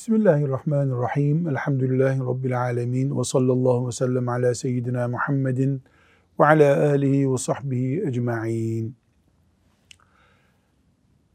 Bismillahirrahmanirrahim. 0.00 1.48
Elhamdülillahi 1.48 2.20
Rabbil 2.20 2.60
alemin. 2.60 3.18
Ve 3.18 3.24
sallallahu 3.24 3.86
ve 3.86 3.92
sellem 3.92 4.28
ala 4.28 4.54
seyyidina 4.54 5.08
Muhammedin 5.08 5.82
ve 6.40 6.46
ala 6.46 6.90
alihi 6.90 7.32
ve 7.32 7.38
sahbihi 7.38 8.02
ecma'in. 8.06 8.96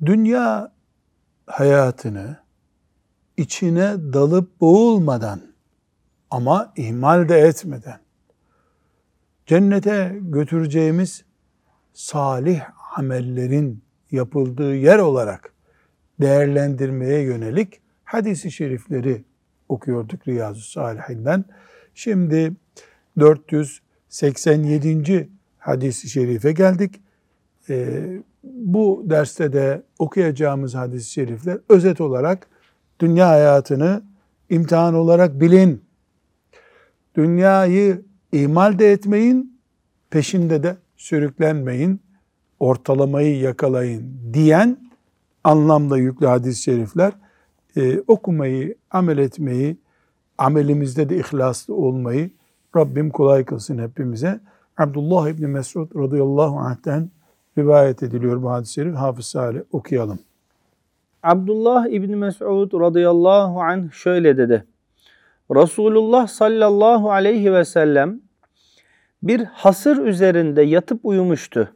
Dünya 0.06 0.72
hayatını 1.48 2.38
içine 3.38 4.14
dalıp 4.14 4.62
boğulmadan 4.62 5.42
ama 6.32 6.74
ihmal 6.76 7.30
de 7.30 7.40
etmeden 7.40 8.00
cennete 9.46 10.18
götüreceğimiz 10.22 11.26
salih 11.94 12.62
amellerin 12.98 13.84
yapıldığı 14.12 14.76
yer 14.76 15.00
olarak 15.00 15.54
değerlendirmeye 16.22 17.22
yönelik 17.22 17.85
hadisi 18.06 18.52
şerifleri 18.52 19.24
okuyorduk 19.70 20.28
Riyazu 20.28 20.62
Salihinden. 20.62 21.46
Şimdi 21.94 22.54
487. 23.20 25.30
hadisi 25.58 26.10
şerife 26.10 26.52
geldik. 26.52 27.02
Ee, 27.70 28.22
bu 28.44 29.04
derste 29.06 29.54
de 29.54 29.84
okuyacağımız 30.00 30.76
hadis-i 30.76 31.12
şerifler 31.12 31.58
özet 31.70 32.02
olarak 32.02 32.48
dünya 33.00 33.30
hayatını 33.30 34.04
imtihan 34.50 34.94
olarak 34.94 35.42
bilin. 35.42 35.86
Dünyayı 37.16 38.02
ihmal 38.32 38.80
de 38.80 38.92
etmeyin, 38.92 39.60
peşinde 40.10 40.64
de 40.64 40.78
sürüklenmeyin, 40.98 42.02
ortalamayı 42.60 43.40
yakalayın 43.40 44.20
diyen 44.34 44.78
anlamda 45.44 45.98
yüklü 45.98 46.26
hadis-i 46.26 46.62
şerifler 46.62 47.14
e, 47.76 48.00
okumayı, 48.08 48.76
amel 48.92 49.18
etmeyi, 49.18 49.78
amelimizde 50.38 51.10
de 51.10 51.18
ihlaslı 51.18 51.76
olmayı 51.76 52.30
Rabbim 52.76 53.10
kolay 53.10 53.46
kılsın 53.46 53.78
hepimize. 53.78 54.40
Abdullah 54.78 55.30
İbni 55.30 55.48
Mesud 55.48 55.96
radıyallahu 55.96 56.60
anh'ten 56.60 57.10
rivayet 57.58 58.04
ediliyor 58.04 58.44
bu 58.44 58.52
hadis-i. 58.52 58.90
Hafız 58.90 59.26
Salih 59.26 59.62
okuyalım. 59.72 60.20
Abdullah 61.24 61.88
İbni 61.88 62.16
Mesud 62.16 62.74
radıyallahu 62.80 63.62
anh 63.62 63.92
şöyle 63.92 64.38
dedi. 64.38 64.66
Resulullah 65.52 66.28
sallallahu 66.28 67.12
aleyhi 67.12 67.54
ve 67.54 67.66
sellem 67.66 68.22
bir 69.24 69.44
hasır 69.44 69.98
üzerinde 69.98 70.62
yatıp 70.62 71.00
uyumuştu. 71.04 71.70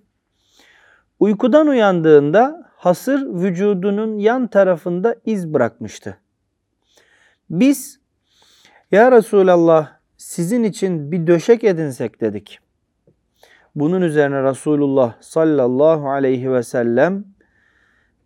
Uykudan 1.19 1.67
uyandığında 1.67 2.68
hasır 2.79 3.25
vücudunun 3.25 4.17
yan 4.17 4.47
tarafında 4.47 5.15
iz 5.25 5.53
bırakmıştı. 5.53 6.17
Biz 7.49 7.99
ya 8.91 9.11
Resulallah 9.11 9.91
sizin 10.17 10.63
için 10.63 11.11
bir 11.11 11.27
döşek 11.27 11.63
edinsek 11.63 12.21
dedik. 12.21 12.59
Bunun 13.75 14.01
üzerine 14.01 14.43
Resulullah 14.43 15.13
sallallahu 15.21 16.09
aleyhi 16.09 16.51
ve 16.51 16.63
sellem 16.63 17.25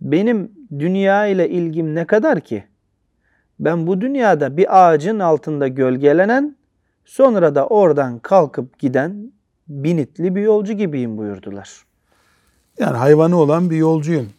benim 0.02 0.52
dünya 0.80 1.28
ile 1.28 1.50
ilgim 1.50 1.96
ne 1.96 2.06
kadar 2.06 2.42
ki? 2.42 2.64
Ben 3.60 3.88
bu 3.88 4.02
dünyada 4.02 4.58
bir 4.58 4.88
ağacın 4.88 5.20
altında 5.20 5.68
gölgelenen 5.68 6.56
sonra 7.06 7.56
da 7.56 7.68
oradan 7.68 8.20
kalkıp 8.20 8.80
giden 8.80 9.32
binitli 9.68 10.36
bir 10.36 10.42
yolcu 10.42 10.74
gibiyim 10.74 11.18
buyurdular. 11.18 11.84
Yani 12.80 12.98
hayvanı 12.98 13.38
olan 13.38 13.70
bir 13.70 13.76
yolcuyum. 13.76 14.30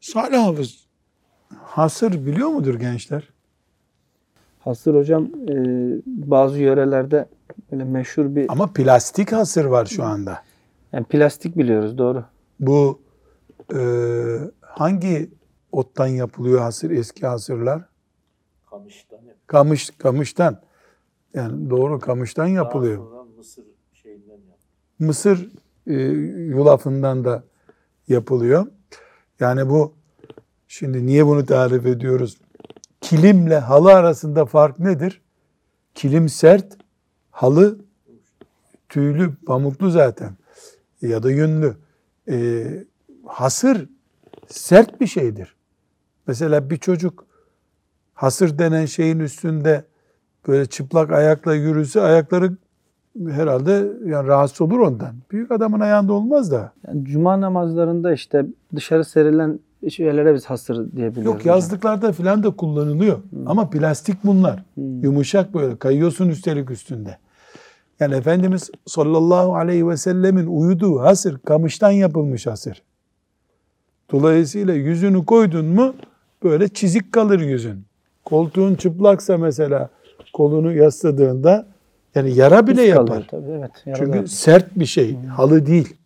Salih 0.00 0.38
Hafız 0.38 0.86
hasır 1.58 2.26
biliyor 2.26 2.48
mudur 2.48 2.74
gençler? 2.74 3.28
Hasır 4.58 4.94
hocam 4.94 5.24
e, 5.24 5.54
bazı 6.06 6.58
yörelerde 6.58 7.28
böyle 7.72 7.84
meşhur 7.84 8.36
bir... 8.36 8.46
Ama 8.48 8.72
plastik 8.72 9.32
hasır 9.32 9.64
var 9.64 9.86
şu 9.86 10.04
anda. 10.04 10.42
Yani 10.92 11.04
plastik 11.04 11.58
biliyoruz 11.58 11.98
doğru. 11.98 12.24
Bu 12.60 13.00
e, 13.74 13.80
hangi 14.60 15.30
ottan 15.72 16.06
yapılıyor 16.06 16.60
hasır 16.60 16.90
eski 16.90 17.26
hasırlar? 17.26 17.82
Kamıştan. 18.70 19.18
Kamış, 19.46 19.90
kamıştan. 19.90 20.60
Yani 21.34 21.70
doğru 21.70 21.98
kamıştan 21.98 22.46
yapılıyor. 22.46 22.98
Daha 22.98 23.08
sonra 23.08 23.24
Mısır 23.36 23.64
şeyinden 23.92 24.32
yap. 24.32 24.58
Mısır 24.98 25.48
e, 25.86 25.94
yulafından 26.56 27.24
da 27.24 27.42
yapılıyor. 28.08 28.66
Yani 29.40 29.68
bu 29.68 29.94
şimdi 30.68 31.06
niye 31.06 31.26
bunu 31.26 31.46
tarif 31.46 31.86
ediyoruz? 31.86 32.38
Kilimle 33.00 33.58
halı 33.58 33.94
arasında 33.94 34.46
fark 34.46 34.78
nedir? 34.78 35.22
Kilim 35.94 36.28
sert, 36.28 36.76
halı 37.30 37.78
tüylü, 38.88 39.36
pamuklu 39.46 39.90
zaten 39.90 40.36
ya 41.02 41.22
da 41.22 41.30
yünlü. 41.30 41.76
E, 42.28 42.66
hasır 43.26 43.88
sert 44.48 45.00
bir 45.00 45.06
şeydir. 45.06 45.56
Mesela 46.26 46.70
bir 46.70 46.76
çocuk 46.76 47.26
hasır 48.14 48.58
denen 48.58 48.86
şeyin 48.86 49.18
üstünde 49.18 49.84
böyle 50.48 50.66
çıplak 50.66 51.10
ayakla 51.10 51.54
yürüse 51.54 52.00
ayakları 52.00 52.56
herhalde 53.28 53.92
yani 54.04 54.28
rahatsız 54.28 54.60
olur 54.60 54.78
ondan. 54.78 55.14
Büyük 55.30 55.50
adamın 55.50 55.80
ayağında 55.80 56.12
olmaz 56.12 56.52
da. 56.52 56.72
Yani 56.86 57.04
cuma 57.04 57.40
namazlarında 57.40 58.12
işte 58.12 58.46
dışarı 58.76 59.04
serilen 59.04 59.58
şeylere 59.88 60.34
biz 60.34 60.46
hasır 60.46 60.76
diyebiliyoruz. 60.76 61.24
Yok 61.24 61.46
yazlıklarda 61.46 62.12
falan 62.12 62.42
da 62.42 62.50
kullanılıyor. 62.50 63.18
Ama 63.46 63.70
plastik 63.70 64.24
bunlar. 64.24 64.62
Hmm. 64.74 65.02
Yumuşak 65.02 65.54
böyle 65.54 65.76
kayıyorsun 65.76 66.28
üstelik 66.28 66.70
üstünde. 66.70 67.18
Yani 68.00 68.14
Efendimiz 68.14 68.70
sallallahu 68.86 69.54
aleyhi 69.54 69.88
ve 69.88 69.96
sellemin 69.96 70.46
uyuduğu 70.46 71.00
hasır 71.00 71.38
kamıştan 71.38 71.90
yapılmış 71.90 72.46
hasır. 72.46 72.82
Dolayısıyla 74.12 74.74
yüzünü 74.74 75.24
koydun 75.24 75.66
mu 75.66 75.94
böyle 76.44 76.68
çizik 76.68 77.12
kalır 77.12 77.40
yüzün. 77.40 77.84
Koltuğun 78.24 78.74
çıplaksa 78.74 79.38
mesela 79.38 79.88
kolunu 80.32 80.72
yasladığında 80.72 81.66
yani 82.14 82.34
yara 82.34 82.66
bile 82.66 82.82
İz 82.82 82.88
yapar. 82.88 83.06
kalıyor 83.06 83.24
Tabii, 83.30 83.50
evet, 83.50 83.70
Çünkü 83.98 84.10
yaralar. 84.10 84.26
sert 84.26 84.78
bir 84.78 84.86
şey, 84.86 85.16
halı 85.26 85.66
değil. 85.66 85.96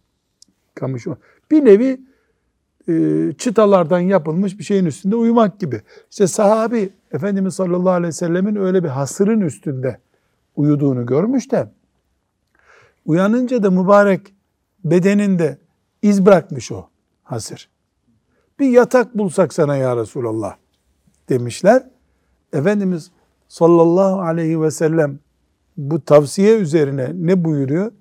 Kamış 0.74 1.06
o. 1.06 1.16
Bir 1.50 1.64
nevi 1.64 2.00
e, 2.88 3.32
çıtalardan 3.38 4.00
yapılmış 4.00 4.58
bir 4.58 4.64
şeyin 4.64 4.84
üstünde 4.86 5.16
uyumak 5.16 5.60
gibi. 5.60 5.82
İşte 6.10 6.26
sahabi 6.26 6.90
Efendimiz 7.12 7.54
sallallahu 7.54 7.90
aleyhi 7.90 8.08
ve 8.08 8.12
sellemin 8.12 8.56
öyle 8.56 8.84
bir 8.84 8.88
hasırın 8.88 9.40
üstünde 9.40 9.98
uyuduğunu 10.56 11.06
görmüş 11.06 11.52
de 11.52 11.68
uyanınca 13.06 13.62
da 13.62 13.70
mübarek 13.70 14.20
bedeninde 14.84 15.58
iz 16.02 16.26
bırakmış 16.26 16.72
o 16.72 16.86
hasır. 17.22 17.68
Bir 18.58 18.68
yatak 18.68 19.18
bulsak 19.18 19.54
sana 19.54 19.76
ya 19.76 19.96
Resulallah 19.96 20.56
demişler. 21.28 21.82
Efendimiz 22.52 23.10
sallallahu 23.48 24.20
aleyhi 24.20 24.62
ve 24.62 24.70
sellem 24.70 25.18
bu 25.76 26.04
tavsiye 26.04 26.56
üzerine 26.56 27.10
ne 27.14 27.44
buyuruyor? 27.44 27.92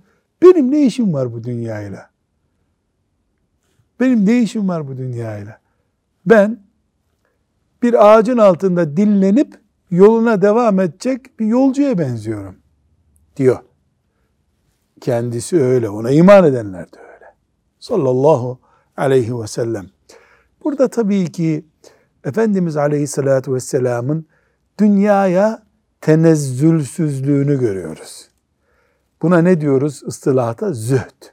Benim 0.42 0.72
ne 0.72 0.86
işim 0.86 1.14
var 1.14 1.34
bu 1.34 1.44
dünyayla? 1.44 2.10
Benim 4.00 4.26
ne 4.26 4.42
işim 4.42 4.68
var 4.68 4.88
bu 4.88 4.98
dünyayla? 4.98 5.60
Ben 6.26 6.60
bir 7.84 8.08
ağacın 8.08 8.38
altında 8.38 8.98
dinlenip 8.98 9.60
yoluna 9.92 10.42
devam 10.42 10.80
edecek 10.80 11.40
bir 11.40 11.46
yolcuya 11.46 11.98
benziyorum 11.98 12.56
diyor. 13.38 13.60
Kendisi 15.02 15.62
öyle, 15.62 15.90
ona 15.90 16.12
iman 16.12 16.44
edenler 16.44 16.94
de 16.94 17.00
öyle. 17.00 17.26
Sallallahu 17.80 18.60
aleyhi 18.98 19.40
ve 19.42 19.48
sellem. 19.48 19.86
Burada 20.64 20.88
tabii 20.88 21.32
ki 21.32 21.66
Efendimiz 22.24 22.78
aleyhissalatu 22.78 23.54
vesselamın 23.54 24.26
dünyaya 24.80 25.64
tenezzülsüzlüğünü 26.04 27.60
görüyoruz. 27.60 28.28
Buna 29.22 29.42
ne 29.42 29.62
diyoruz 29.62 30.04
ıstılahta? 30.04 30.74
Zühd. 30.74 31.24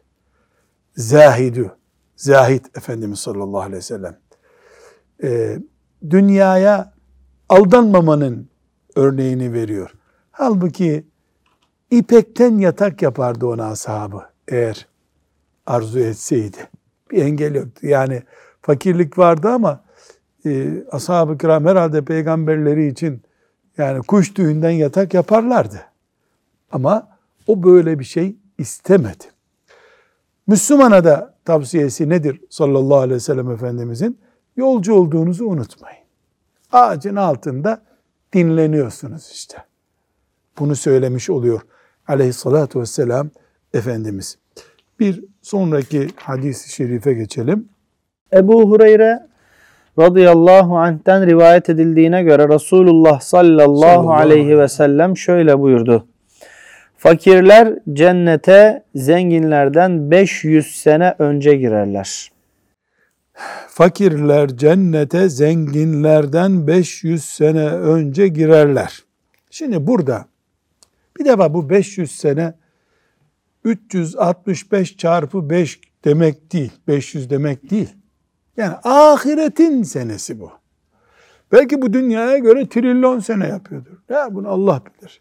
Zahidü. 0.96 1.70
Zahid 2.17 2.64
Efendimiz 2.76 3.19
sallallahu 3.19 3.61
aleyhi 3.61 3.76
ve 3.76 3.82
sellem. 3.82 4.17
Ee, 5.22 5.58
dünyaya 6.11 6.93
aldanmamanın 7.49 8.49
örneğini 8.96 9.52
veriyor. 9.52 9.90
Halbuki 10.31 11.06
ipekten 11.90 12.58
yatak 12.58 13.02
yapardı 13.02 13.46
ona 13.46 13.67
ashabı 13.70 14.22
eğer 14.49 14.87
arzu 15.67 15.99
etseydi. 15.99 16.69
Bir 17.11 17.22
engel 17.22 17.55
yoktu. 17.55 17.87
Yani 17.87 18.22
fakirlik 18.62 19.19
vardı 19.19 19.49
ama 19.49 19.84
e, 20.46 20.82
ashab-ı 20.90 21.38
kiram 21.38 21.67
herhalde 21.67 22.05
peygamberleri 22.05 22.87
için 22.87 23.22
yani 23.78 24.02
kuş 24.02 24.34
tüyünden 24.34 24.70
yatak 24.70 25.14
yaparlardı. 25.14 25.81
Ama 26.72 27.08
o 27.46 27.62
böyle 27.62 27.99
bir 27.99 28.05
şey 28.05 28.37
istemedi. 28.58 29.25
Müslümana 30.46 31.05
da 31.05 31.34
tavsiyesi 31.44 32.08
nedir 32.08 32.40
sallallahu 32.50 32.99
aleyhi 32.99 33.14
ve 33.14 33.20
sellem 33.20 33.50
Efendimizin? 33.50 34.19
Yolcu 34.56 34.94
olduğunuzu 34.94 35.44
unutmayın. 35.44 36.05
Ağacın 36.72 37.17
altında 37.17 37.82
dinleniyorsunuz 38.32 39.31
işte. 39.32 39.56
Bunu 40.58 40.76
söylemiş 40.76 41.31
oluyor 41.31 41.61
aleyhissalatu 42.08 42.81
vesselam 42.81 43.31
Efendimiz. 43.75 44.38
Bir 45.00 45.25
sonraki 45.43 46.08
hadis-i 46.17 46.72
şerife 46.72 47.12
geçelim. 47.12 47.69
Ebu 48.32 48.70
Hureyre 48.70 49.30
radıyallahu 49.99 50.79
anh'ten 50.79 51.27
rivayet 51.27 51.71
edildiğine 51.71 52.23
göre 52.23 52.49
Resulullah 52.49 53.21
sallallahu, 53.21 53.81
Sallallahu 53.81 54.13
aleyhi 54.13 54.59
ve 54.59 54.69
sellem 54.69 55.17
şöyle 55.17 55.59
buyurdu. 55.59 56.07
Fakirler 56.97 57.79
cennete 57.93 58.83
zenginlerden 58.95 60.11
500 60.11 60.67
sene 60.67 61.15
önce 61.19 61.57
girerler. 61.57 62.31
Fakirler 63.69 64.49
cennete 64.49 65.29
zenginlerden 65.29 66.67
500 66.67 67.25
sene 67.25 67.67
önce 67.67 68.29
girerler. 68.29 69.05
Şimdi 69.51 69.87
burada 69.87 70.25
bir 71.19 71.25
defa 71.25 71.55
bu 71.55 71.71
500 71.71 72.11
sene 72.11 72.55
365 73.65 74.97
çarpı 74.97 75.51
5 75.51 75.81
demek 76.05 76.53
değil. 76.53 76.73
500 76.89 77.31
demek 77.31 77.71
değil. 77.71 77.89
Yani 78.61 78.75
ahiretin 78.85 79.83
senesi 79.83 80.41
bu. 80.41 80.51
Belki 81.53 81.83
bu 81.83 81.93
dünyaya 81.93 82.39
göre 82.39 82.69
trilyon 82.69 83.21
sene 83.21 83.49
yapıyordur. 83.49 83.97
Ya 84.09 84.35
bunu 84.35 84.49
Allah 84.49 84.83
bilir. 84.87 85.21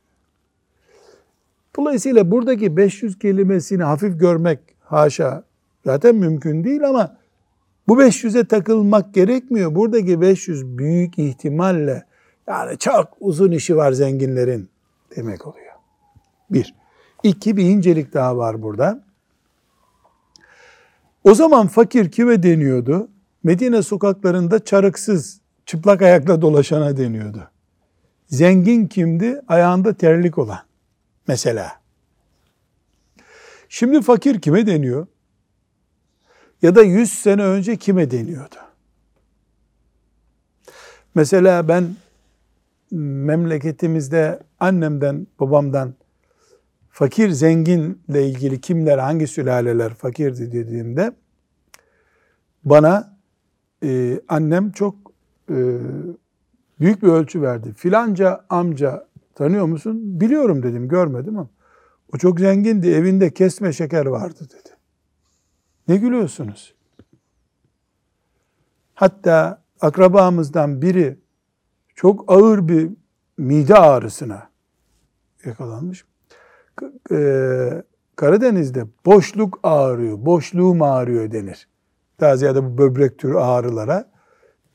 Dolayısıyla 1.78 2.32
buradaki 2.32 2.78
500 2.78 3.20
kelimesini 3.20 3.84
hafif 3.84 4.20
görmek 4.20 4.60
haşa 4.80 5.44
zaten 5.86 6.16
mümkün 6.16 6.64
değil 6.64 6.88
ama 6.88 7.18
bu 7.88 8.02
500'e 8.02 8.46
takılmak 8.46 9.14
gerekmiyor. 9.14 9.76
Buradaki 9.76 10.22
500 10.22 10.78
büyük 10.78 11.20
ihtimalle 11.20 12.06
yani 12.48 12.78
çok 12.78 13.18
uzun 13.20 13.52
işi 13.52 13.78
var 13.78 13.92
zenginlerin 13.92 14.70
demek 15.16 15.48
oluyor. 15.48 15.74
Bir. 16.50 16.76
İki 17.24 17.58
bir 17.58 17.64
incelik 17.64 18.14
daha 18.14 18.38
var 18.38 18.62
burada. 18.62 19.04
O 21.24 21.34
zaman 21.36 21.68
fakir 21.68 22.12
kime 22.12 22.44
deniyordu? 22.44 23.08
Medine 23.44 23.82
sokaklarında 23.84 24.66
çarıksız, 24.66 25.42
çıplak 25.66 26.02
ayakla 26.02 26.42
dolaşana 26.42 26.98
deniyordu. 26.98 27.52
Zengin 28.28 28.88
kimdi? 28.88 29.42
Ayağında 29.48 29.94
terlik 29.94 30.38
olan. 30.38 30.60
Mesela. 31.28 31.80
Şimdi 33.70 34.02
fakir 34.02 34.42
kime 34.42 34.68
deniyor? 34.68 35.08
Ya 36.62 36.76
da 36.76 36.82
100 36.82 37.14
sene 37.14 37.44
önce 37.44 37.78
kime 37.78 38.12
deniyordu? 38.12 38.56
Mesela 41.16 41.68
ben 41.68 41.96
memleketimizde 42.92 44.40
annemden, 44.60 45.28
babamdan 45.40 45.94
fakir 46.90 47.30
zenginle 47.30 48.28
ilgili 48.28 48.62
kimler, 48.62 48.98
hangi 48.98 49.28
sülaleler 49.28 49.94
fakirdi 49.94 50.52
dediğimde 50.52 51.12
bana 52.64 53.19
e, 53.84 54.22
annem 54.28 54.72
çok 54.72 54.96
e, 55.50 55.78
büyük 56.80 57.04
bir 57.04 57.08
ölçü 57.08 57.42
verdi. 57.42 57.74
Filanca 57.74 58.46
amca 58.50 59.08
tanıyor 59.36 59.66
musun? 59.66 60.22
Biliyorum 60.22 60.64
dedim, 60.64 60.88
görmedim 60.88 61.38
ama 61.38 61.50
o 62.14 62.18
çok 62.18 62.40
zengindi, 62.40 62.90
evinde 62.90 63.34
kesme 63.34 63.74
şeker 63.74 64.06
vardı 64.06 64.40
dedi. 64.40 64.76
Ne 65.88 65.98
gülüyorsunuz? 65.98 66.76
Hatta 68.94 69.62
akrabamızdan 69.82 70.82
biri 70.82 71.18
çok 71.96 72.32
ağır 72.32 72.68
bir 72.68 72.90
mide 73.38 73.76
ağrısına 73.76 74.50
yakalanmış. 75.46 76.06
Ee, 77.12 77.84
Karadeniz'de 78.16 78.86
boşluk 79.06 79.60
ağrıyor, 79.64 80.26
boşluğum 80.26 80.82
ağrıyor 80.82 81.32
denir. 81.32 81.69
Daha 82.20 82.38
ziyade 82.38 82.64
bu 82.64 82.78
böbrek 82.78 83.18
türü 83.18 83.38
ağrılara, 83.38 84.12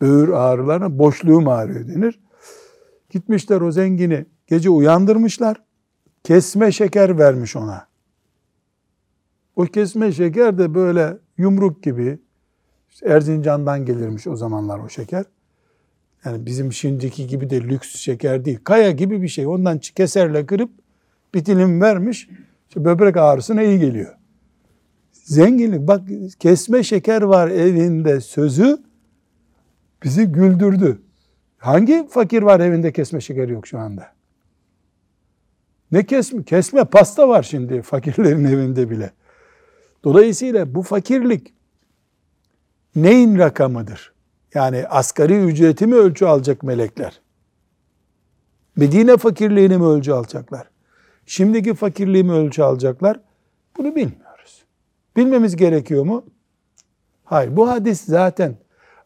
böğür 0.00 0.28
ağrılarına 0.28 0.98
boşluğum 0.98 1.48
ağrıyor 1.48 1.88
denir. 1.88 2.20
Gitmişler 3.10 3.60
o 3.60 3.72
zengini 3.72 4.26
gece 4.46 4.70
uyandırmışlar. 4.70 5.62
Kesme 6.24 6.72
şeker 6.72 7.18
vermiş 7.18 7.56
ona. 7.56 7.86
O 9.56 9.64
kesme 9.64 10.12
şeker 10.12 10.58
de 10.58 10.74
böyle 10.74 11.18
yumruk 11.38 11.82
gibi 11.82 12.18
işte 12.90 13.08
Erzincan'dan 13.08 13.84
gelirmiş 13.84 14.26
o 14.26 14.36
zamanlar 14.36 14.78
o 14.78 14.88
şeker. 14.88 15.24
Yani 16.24 16.46
bizim 16.46 16.72
şimdiki 16.72 17.26
gibi 17.26 17.50
de 17.50 17.60
lüks 17.60 17.96
şeker 17.96 18.44
değil. 18.44 18.58
Kaya 18.64 18.90
gibi 18.90 19.22
bir 19.22 19.28
şey. 19.28 19.46
Ondan 19.46 19.78
keserle 19.78 20.46
kırıp 20.46 20.70
bir 21.34 21.44
dilim 21.44 21.80
vermiş. 21.80 22.28
İşte 22.68 22.84
böbrek 22.84 23.16
ağrısına 23.16 23.62
iyi 23.62 23.78
geliyor. 23.78 24.14
Zenginlik 25.24 25.88
bak 25.88 26.02
kesme 26.38 26.82
şeker 26.82 27.22
var 27.22 27.48
evinde 27.48 28.20
sözü 28.20 28.78
bizi 30.02 30.26
güldürdü. 30.26 31.02
Hangi 31.58 32.08
fakir 32.08 32.42
var 32.42 32.60
evinde 32.60 32.92
kesme 32.92 33.20
şeker 33.20 33.48
yok 33.48 33.66
şu 33.66 33.78
anda? 33.78 34.12
Ne 35.92 36.06
kesme? 36.06 36.42
Kesme 36.42 36.84
pasta 36.84 37.28
var 37.28 37.42
şimdi 37.42 37.82
fakirlerin 37.82 38.44
evinde 38.44 38.90
bile. 38.90 39.10
Dolayısıyla 40.04 40.74
bu 40.74 40.82
fakirlik 40.82 41.54
neyin 42.96 43.38
rakamıdır? 43.38 44.12
Yani 44.54 44.86
asgari 44.86 45.44
ücreti 45.44 45.86
mi 45.86 45.94
ölçü 45.94 46.24
alacak 46.24 46.62
melekler? 46.62 47.20
Medine 48.76 49.16
fakirliğini 49.16 49.78
mi 49.78 49.84
ölçü 49.84 50.12
alacaklar? 50.12 50.70
Şimdiki 51.26 51.74
fakirliği 51.74 52.24
mi 52.24 52.32
ölçü 52.32 52.62
alacaklar? 52.62 53.20
Bunu 53.78 53.96
bilmiyoruz. 53.96 54.23
Bilmemiz 55.16 55.56
gerekiyor 55.56 56.04
mu? 56.04 56.24
Hayır. 57.24 57.56
Bu 57.56 57.70
hadis 57.70 58.00
zaten 58.00 58.56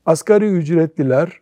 asgari 0.06 0.46
ücretliler 0.46 1.40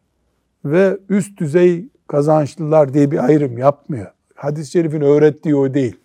ve 0.65 0.99
üst 1.09 1.39
düzey 1.39 1.89
kazançlılar 2.09 2.95
diye 2.95 3.11
bir 3.11 3.25
ayrım 3.25 3.59
yapmıyor. 3.59 4.13
Hadis-i 4.35 4.71
şerifin 4.71 5.01
öğrettiği 5.01 5.57
o 5.57 5.75
değil. 5.75 5.97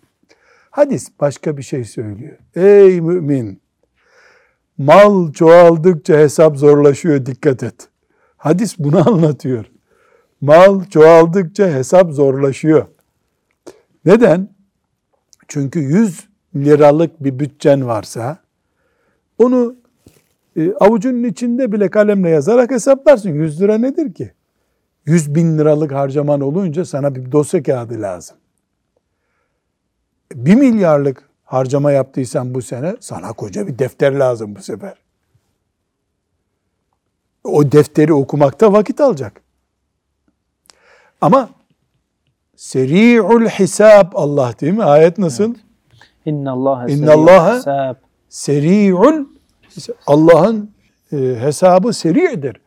Hadis 0.70 1.08
başka 1.20 1.56
bir 1.56 1.62
şey 1.62 1.84
söylüyor. 1.84 2.38
Ey 2.54 3.00
mümin! 3.00 3.62
Mal 4.78 5.32
çoğaldıkça 5.32 6.18
hesap 6.18 6.56
zorlaşıyor 6.56 7.26
dikkat 7.26 7.62
et. 7.62 7.88
Hadis 8.36 8.78
bunu 8.78 9.08
anlatıyor. 9.12 9.64
Mal 10.40 10.84
çoğaldıkça 10.84 11.68
hesap 11.68 12.12
zorlaşıyor. 12.12 12.86
Neden? 14.04 14.48
Çünkü 15.48 15.80
100 15.80 16.28
liralık 16.56 17.24
bir 17.24 17.38
bütçen 17.38 17.86
varsa 17.86 18.41
onu 19.38 19.76
e, 20.56 20.72
avucunun 20.72 21.24
içinde 21.24 21.72
bile 21.72 21.90
kalemle 21.90 22.30
yazarak 22.30 22.70
hesaplarsın. 22.70 23.30
100 23.30 23.60
lira 23.60 23.78
nedir 23.78 24.14
ki? 24.14 24.32
100 25.06 25.34
bin 25.34 25.58
liralık 25.58 25.92
harcaman 25.92 26.40
olunca 26.40 26.84
sana 26.84 27.14
bir 27.14 27.32
dosya 27.32 27.62
kağıdı 27.62 28.02
lazım. 28.02 28.36
1 30.34 30.54
milyarlık 30.54 31.28
harcama 31.44 31.92
yaptıysan 31.92 32.54
bu 32.54 32.62
sene 32.62 32.96
sana 33.00 33.32
koca 33.32 33.66
bir 33.66 33.78
defter 33.78 34.12
lazım 34.12 34.56
bu 34.56 34.62
sefer. 34.62 34.94
O 37.44 37.72
defteri 37.72 38.14
okumakta 38.14 38.72
vakit 38.72 39.00
alacak. 39.00 39.42
Ama 41.20 41.48
seri'ul 42.56 43.46
hisab 43.46 44.12
Allah 44.14 44.54
değil 44.60 44.72
mi? 44.72 44.84
Ayet 44.84 45.18
nasıl? 45.18 45.44
Evet. 45.44 45.56
İnnallâhe 46.26 46.92
İnnallâhe 46.92 47.94
seri'ul 48.32 49.24
Allah'ın 50.06 50.70
e, 51.12 51.16
hesabı 51.16 51.92
seri'dir. 51.92 52.60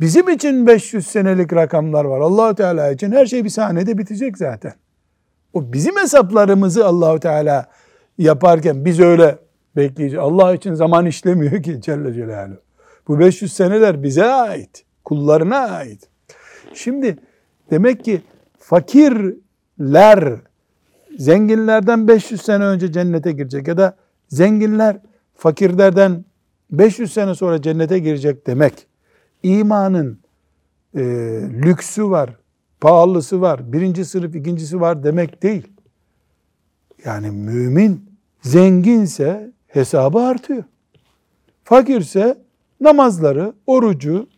Bizim 0.00 0.28
için 0.28 0.66
500 0.66 1.06
senelik 1.06 1.52
rakamlar 1.52 2.04
var. 2.04 2.20
allah 2.20 2.54
Teala 2.54 2.90
için 2.90 3.12
her 3.12 3.26
şey 3.26 3.44
bir 3.44 3.48
saniyede 3.48 3.98
bitecek 3.98 4.38
zaten. 4.38 4.72
O 5.52 5.72
bizim 5.72 5.96
hesaplarımızı 5.96 6.86
Allahu 6.86 7.20
Teala 7.20 7.66
yaparken 8.18 8.84
biz 8.84 9.00
öyle 9.00 9.38
bekleyeceğiz. 9.76 10.24
Allah 10.24 10.54
için 10.54 10.74
zaman 10.74 11.06
işlemiyor 11.06 11.62
ki 11.62 11.80
Celle 11.80 12.14
Celaluhu. 12.14 12.60
Bu 13.08 13.18
500 13.18 13.52
seneler 13.52 14.02
bize 14.02 14.24
ait. 14.24 14.84
Kullarına 15.04 15.58
ait. 15.58 16.08
Şimdi 16.74 17.16
demek 17.70 18.04
ki 18.04 18.22
fakirler 18.58 20.34
zenginlerden 21.18 22.08
500 22.08 22.42
sene 22.42 22.64
önce 22.64 22.92
cennete 22.92 23.32
girecek 23.32 23.68
ya 23.68 23.76
da 23.76 23.96
zenginler 24.30 25.00
fakirlerden 25.34 26.24
500 26.70 27.12
sene 27.12 27.34
sonra 27.34 27.62
cennete 27.62 27.98
girecek 27.98 28.46
demek 28.46 28.86
imanın 29.42 30.18
e, 30.94 31.00
lüksü 31.62 32.10
var, 32.10 32.36
pahalısı 32.80 33.40
var, 33.40 33.72
birinci 33.72 34.04
sınıf, 34.04 34.34
ikincisi 34.34 34.80
var 34.80 35.04
demek 35.04 35.42
değil. 35.42 35.68
Yani 37.04 37.30
mümin 37.30 38.10
zenginse 38.42 39.52
hesabı 39.66 40.18
artıyor. 40.18 40.64
Fakirse 41.64 42.38
namazları, 42.80 43.52
orucu, 43.66 44.28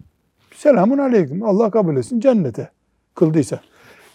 Selamun 0.62 0.98
aleyküm. 0.98 1.42
Allah 1.42 1.70
kabul 1.70 1.96
etsin 1.96 2.20
cennete 2.20 2.70
kıldıysa. 3.14 3.60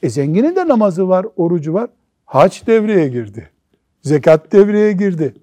E 0.04 0.10
zenginin 0.10 0.56
de 0.56 0.68
namazı 0.68 1.10
var, 1.10 1.26
orucu 1.36 1.74
var. 1.74 1.90
Haç 2.26 2.68
devreye 2.68 3.08
girdi. 3.08 3.50
Zekat 4.02 4.52
devreye 4.52 4.92
girdi. 4.92 5.34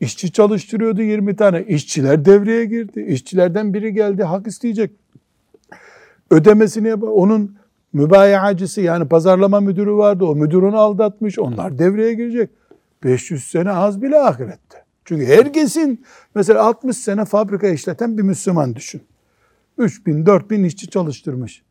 İşçi 0.00 0.32
çalıştırıyordu 0.32 1.02
20 1.02 1.36
tane. 1.36 1.64
İşçiler 1.64 2.24
devreye 2.24 2.64
girdi. 2.64 3.00
İşçilerden 3.08 3.74
biri 3.74 3.94
geldi 3.94 4.22
hak 4.22 4.46
isteyecek. 4.46 4.90
Ödemesini 6.30 6.88
yap. 6.88 7.02
Onun 7.02 7.56
mübayacısı 7.92 8.80
yani 8.80 9.08
pazarlama 9.08 9.60
müdürü 9.60 9.92
vardı. 9.92 10.24
O 10.24 10.36
müdür 10.36 10.62
onu 10.62 10.76
aldatmış. 10.76 11.38
Onlar 11.38 11.78
devreye 11.78 12.14
girecek. 12.14 12.50
500 13.04 13.44
sene 13.44 13.70
az 13.70 14.02
bile 14.02 14.18
ahirette. 14.18 14.84
Çünkü 15.04 15.26
herkesin 15.26 16.04
mesela 16.34 16.64
60 16.64 16.96
sene 16.96 17.24
fabrika 17.24 17.68
işleten 17.68 18.18
bir 18.18 18.22
Müslüman 18.22 18.76
düşün. 18.76 19.02
3 19.78 20.06
bin, 20.06 20.26
4 20.26 20.50
bin 20.50 20.64
işçi 20.64 20.90
çalıştırmış. 20.90 21.62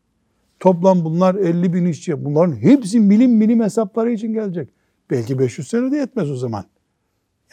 Toplam 0.60 1.04
bunlar 1.04 1.34
50 1.34 1.74
bin 1.74 1.84
işçi. 1.84 2.24
Bunların 2.24 2.56
hepsi 2.56 3.00
milim 3.00 3.30
milim 3.30 3.62
hesapları 3.62 4.10
için 4.12 4.32
gelecek. 4.32 4.68
Belki 5.10 5.38
500 5.38 5.68
sene 5.68 5.90
de 5.90 5.96
yetmez 5.96 6.30
o 6.30 6.36
zaman. 6.36 6.64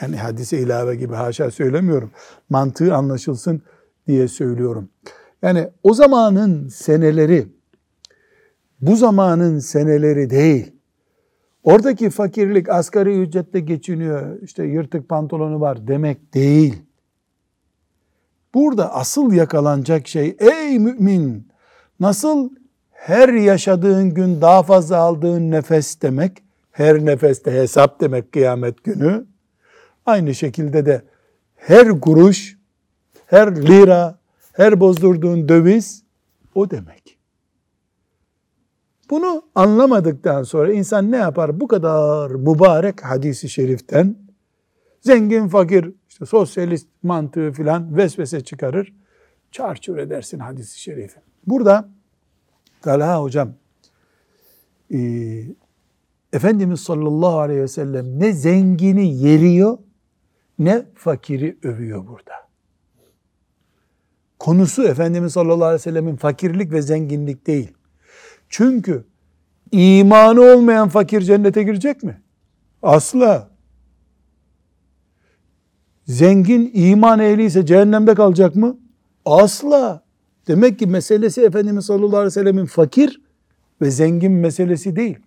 Yani 0.01 0.17
hadise 0.17 0.59
ilave 0.59 0.95
gibi 0.95 1.13
haşa 1.13 1.51
söylemiyorum. 1.51 2.11
Mantığı 2.49 2.95
anlaşılsın 2.95 3.61
diye 4.07 4.27
söylüyorum. 4.27 4.89
Yani 5.41 5.69
o 5.83 5.93
zamanın 5.93 6.67
seneleri 6.67 7.47
bu 8.81 8.95
zamanın 8.95 9.59
seneleri 9.59 10.29
değil. 10.29 10.71
Oradaki 11.63 12.09
fakirlik 12.09 12.69
asgari 12.69 13.21
ücretle 13.21 13.59
geçiniyor, 13.59 14.41
işte 14.41 14.63
yırtık 14.63 15.09
pantolonu 15.09 15.61
var 15.61 15.87
demek 15.87 16.33
değil. 16.33 16.75
Burada 18.53 18.93
asıl 18.93 19.33
yakalanacak 19.33 20.07
şey 20.07 20.35
ey 20.39 20.79
mümin 20.79 21.47
nasıl 21.99 22.49
her 22.91 23.29
yaşadığın 23.29 24.13
gün 24.13 24.41
daha 24.41 24.63
fazla 24.63 24.97
aldığın 24.97 25.51
nefes 25.51 26.01
demek, 26.01 26.43
her 26.71 27.05
nefeste 27.05 27.51
hesap 27.51 28.01
demek 28.01 28.31
kıyamet 28.31 28.83
günü. 28.83 29.25
Aynı 30.05 30.35
şekilde 30.35 30.85
de 30.85 31.01
her 31.55 32.01
kuruş, 32.01 32.57
her 33.25 33.55
lira, 33.55 34.19
her 34.53 34.79
bozdurduğun 34.79 35.49
döviz 35.49 36.03
o 36.55 36.69
demek. 36.69 37.17
Bunu 39.09 39.43
anlamadıktan 39.55 40.43
sonra 40.43 40.73
insan 40.73 41.11
ne 41.11 41.17
yapar? 41.17 41.59
Bu 41.59 41.67
kadar 41.67 42.31
mübarek 42.31 43.05
hadisi 43.05 43.49
şeriften 43.49 44.15
zengin 45.01 45.47
fakir 45.47 45.91
işte 46.09 46.25
sosyalist 46.25 46.87
mantığı 47.03 47.51
filan 47.51 47.97
vesvese 47.97 48.41
çıkarır. 48.43 48.93
Çarçur 49.51 49.97
edersin 49.97 50.39
hadisi 50.39 50.81
şerifi. 50.81 51.19
Burada 51.47 51.89
Talha 52.81 53.21
hocam 53.21 53.53
e, 54.93 54.99
Efendimiz 56.33 56.79
sallallahu 56.79 57.39
aleyhi 57.39 57.61
ve 57.61 57.67
sellem 57.67 58.19
ne 58.19 58.33
zengini 58.33 59.17
yeriyor 59.17 59.77
ne 60.59 60.85
fakiri 60.95 61.57
övüyor 61.63 62.07
burada. 62.07 62.33
Konusu 64.39 64.83
Efendimiz 64.83 65.33
sallallahu 65.33 65.65
aleyhi 65.65 65.79
ve 65.79 65.79
sellemin 65.79 66.15
fakirlik 66.15 66.71
ve 66.71 66.81
zenginlik 66.81 67.47
değil. 67.47 67.71
Çünkü 68.49 69.05
imanı 69.71 70.41
olmayan 70.41 70.89
fakir 70.89 71.21
cennete 71.21 71.63
girecek 71.63 72.03
mi? 72.03 72.21
Asla. 72.81 73.49
Zengin 76.05 76.71
iman 76.73 77.19
ehliyse 77.19 77.65
cehennemde 77.65 78.15
kalacak 78.15 78.55
mı? 78.55 78.77
Asla. 79.25 80.03
Demek 80.47 80.79
ki 80.79 80.87
meselesi 80.87 81.41
Efendimiz 81.41 81.85
sallallahu 81.85 82.17
aleyhi 82.17 82.25
ve 82.25 82.31
sellemin 82.31 82.65
fakir 82.65 83.21
ve 83.81 83.91
zengin 83.91 84.31
meselesi 84.31 84.95
değil. 84.95 85.19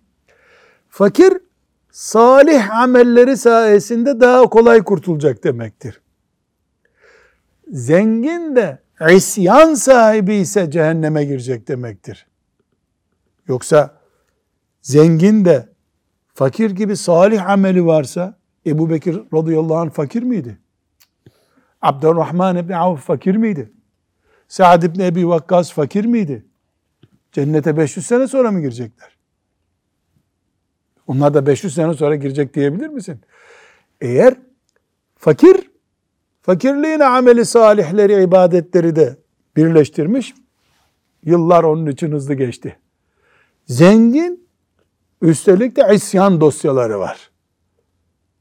Fakir 0.89 1.37
salih 1.97 2.75
amelleri 2.75 3.37
sayesinde 3.37 4.19
daha 4.19 4.43
kolay 4.43 4.83
kurtulacak 4.83 5.43
demektir. 5.43 6.01
Zengin 7.71 8.55
de 8.55 8.79
isyan 9.15 9.73
sahibi 9.73 10.35
ise 10.35 10.71
cehenneme 10.71 11.25
girecek 11.25 11.67
demektir. 11.67 12.27
Yoksa 13.47 13.97
zengin 14.81 15.45
de 15.45 15.69
fakir 16.33 16.71
gibi 16.71 16.95
salih 16.95 17.49
ameli 17.49 17.85
varsa 17.85 18.37
Ebu 18.65 18.89
Bekir 18.89 19.21
radıyallahu 19.33 19.77
anh 19.77 19.91
fakir 19.91 20.23
miydi? 20.23 20.57
Abdurrahman 21.81 22.55
ibn 22.55 22.73
Avf 22.73 23.01
fakir 23.01 23.35
miydi? 23.35 23.71
Sa'd 24.47 24.83
ibn 24.83 24.99
Ebi 24.99 25.27
Vakkas 25.27 25.73
fakir 25.73 26.05
miydi? 26.05 26.45
Cennete 27.31 27.77
500 27.77 28.05
sene 28.05 28.27
sonra 28.27 28.51
mı 28.51 28.61
girecekler? 28.61 29.16
Onlar 31.07 31.33
da 31.33 31.45
500 31.45 31.73
sene 31.73 31.93
sonra 31.93 32.15
girecek 32.15 32.53
diyebilir 32.53 32.87
misin? 32.87 33.19
Eğer 34.01 34.35
fakir, 35.15 35.71
fakirliğine 36.41 37.05
ameli 37.05 37.45
salihleri, 37.45 38.23
ibadetleri 38.23 38.95
de 38.95 39.17
birleştirmiş, 39.55 40.33
yıllar 41.23 41.63
onun 41.63 41.85
için 41.85 42.11
hızlı 42.11 42.33
geçti. 42.33 42.77
Zengin, 43.67 44.47
üstelik 45.21 45.75
de 45.75 45.95
isyan 45.95 46.41
dosyaları 46.41 46.99
var. 46.99 47.31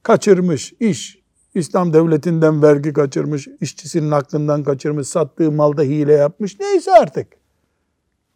Kaçırmış 0.02 0.72
iş, 0.80 1.18
İslam 1.54 1.92
devletinden 1.92 2.62
vergi 2.62 2.92
kaçırmış, 2.92 3.48
işçisinin 3.60 4.10
aklından 4.10 4.64
kaçırmış, 4.64 5.08
sattığı 5.08 5.52
malda 5.52 5.82
hile 5.82 6.12
yapmış, 6.12 6.60
neyse 6.60 6.92
artık. 6.92 7.26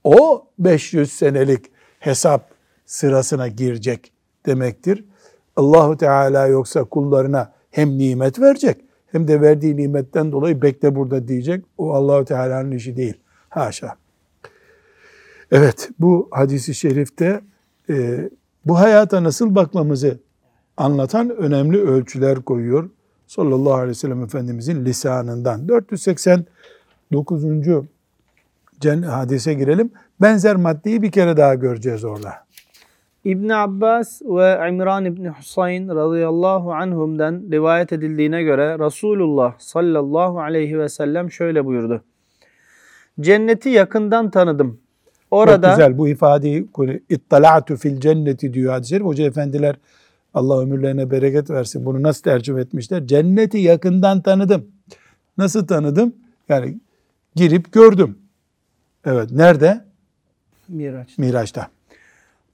O 0.05 0.47
500 0.59 1.13
senelik 1.13 1.67
hesap 1.99 2.51
sırasına 2.87 3.49
girecek 3.49 4.13
demektir. 4.47 5.05
Allahu 5.57 5.97
Teala 5.97 6.47
yoksa 6.47 6.85
kullarına 6.85 7.53
hem 7.71 7.99
nimet 7.99 8.41
verecek 8.41 8.81
hem 9.13 9.29
de 9.29 9.41
verdiği 9.41 9.77
nimetten 9.77 10.33
dolayı 10.33 10.63
bekle 10.63 10.95
burada 10.95 11.29
diyecek. 11.29 11.65
O 11.79 11.93
Allahu 11.95 12.25
Teala'nın 12.25 12.71
işi 12.71 12.97
değil. 12.97 13.15
Haşa. 13.49 13.97
Evet 15.53 15.89
bu 15.99 16.29
hadisi 16.31 16.75
şerifte 16.75 17.41
e, 17.91 18.29
bu 18.65 18.79
hayata 18.79 19.25
nasıl 19.25 19.55
bakmamızı 19.55 20.19
anlatan 20.77 21.31
önemli 21.31 21.81
ölçüler 21.81 22.43
koyuyor. 22.43 22.91
Sallallahu 23.27 23.75
aleyhi 23.75 23.91
ve 23.91 23.95
sellem 23.95 24.23
Efendimizin 24.23 24.85
lisanından. 24.85 25.69
489. 25.69 27.45
hadise 29.07 29.55
girelim. 29.55 29.91
Benzer 30.21 30.57
maddeyi 30.57 31.03
bir 31.03 31.11
kere 31.11 31.37
daha 31.37 31.55
göreceğiz 31.55 32.05
orada. 32.05 32.35
İbn 33.25 33.49
Abbas 33.49 34.23
ve 34.23 34.69
İmran 34.69 35.05
İbn 35.05 35.27
Husayn 35.27 35.89
radıyallahu 35.89 36.73
anhum'dan 36.73 37.43
rivayet 37.53 37.93
edildiğine 37.93 38.43
göre 38.43 38.79
Resulullah 38.79 39.55
sallallahu 39.59 40.41
aleyhi 40.41 40.79
ve 40.79 40.89
sellem 40.89 41.31
şöyle 41.31 41.65
buyurdu. 41.65 42.03
Cenneti 43.21 43.69
yakından 43.69 44.31
tanıdım. 44.31 44.81
Orada 45.31 45.69
Çok 45.69 45.77
güzel 45.77 45.99
bu 45.99 46.09
ifadeyi 46.09 46.69
ittala'tu 47.09 47.77
fil 47.77 48.01
cenneti 48.01 48.55
diyor 48.55 48.73
hadis-i 48.73 48.91
şerif. 48.91 49.05
Hoca 49.05 49.25
efendiler 49.25 49.77
Allah 50.35 50.61
ömürlerine 50.61 51.11
bereket 51.11 51.51
versin. 51.51 51.87
Bunu 51.87 52.03
nasıl 52.03 52.23
tercüme 52.23 52.61
etmişler? 52.61 53.07
Cenneti 53.07 53.59
yakından 53.59 54.21
tanıdım. 54.21 54.67
Nasıl 55.39 55.67
tanıdım? 55.67 56.13
Yani 56.49 56.79
girip 57.35 57.73
gördüm. 57.73 58.19
Evet. 59.05 59.31
Nerede? 59.33 59.85
Miraç. 60.69 61.19
Miraç'ta. 61.19 61.69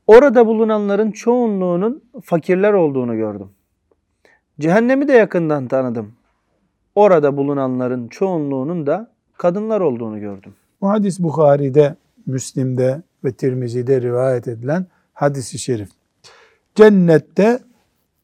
Orada 0.07 0.47
bulunanların 0.47 1.11
çoğunluğunun 1.11 2.05
fakirler 2.23 2.73
olduğunu 2.73 3.17
gördüm. 3.17 3.49
Cehennemi 4.61 5.09
de 5.09 5.13
yakından 5.13 5.69
tanıdım. 5.69 6.13
Orada 6.95 7.37
bulunanların 7.37 8.09
çoğunluğunun 8.09 8.87
da 8.87 9.13
kadınlar 9.37 9.81
olduğunu 9.81 10.21
gördüm. 10.21 10.55
Bu 10.81 10.89
hadis 10.89 11.21
Bukhari'de, 11.21 11.97
Müslim'de 12.27 13.03
ve 13.25 13.33
Tirmizi'de 13.33 14.03
rivayet 14.03 14.49
edilen 14.49 14.87
hadisi 15.13 15.59
şerif. 15.59 15.89
Cennette 16.75 17.61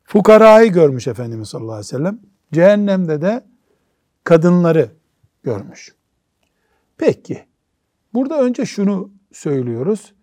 fukarayı 0.04 0.72
görmüş 0.72 1.08
Efendimiz 1.08 1.48
sallallahu 1.48 1.72
aleyhi 1.72 1.94
ve 1.94 1.98
sellem. 1.98 2.18
Cehennemde 2.52 3.22
de 3.22 3.44
kadınları 4.24 4.90
görmüş. 5.42 5.94
Peki, 6.98 7.44
burada 8.14 8.42
önce 8.42 8.64
şunu 8.64 9.10
söylüyoruz. 9.32 10.14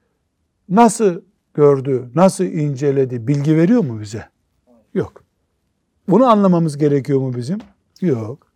Nasıl 0.70 1.22
gördü, 1.53 2.10
nasıl 2.15 2.44
inceledi, 2.44 3.27
bilgi 3.27 3.56
veriyor 3.56 3.84
mu 3.84 4.01
bize? 4.01 4.25
Yok. 4.94 5.24
Bunu 6.10 6.25
anlamamız 6.25 6.77
gerekiyor 6.77 7.20
mu 7.20 7.34
bizim? 7.36 7.60
Yok. 8.01 8.48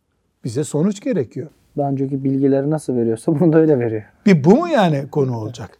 Bize 0.43 0.63
sonuç 0.63 1.01
gerekiyor. 1.01 1.47
Daha 1.77 1.89
önceki 1.89 2.23
bilgileri 2.23 2.69
nasıl 2.69 2.95
veriyorsa 2.95 3.39
bunu 3.39 3.53
da 3.53 3.57
öyle 3.57 3.79
veriyor. 3.79 4.03
Bir 4.25 4.43
bu 4.43 4.55
mu 4.55 4.67
yani 4.67 5.09
konu 5.11 5.37
olacak? 5.37 5.77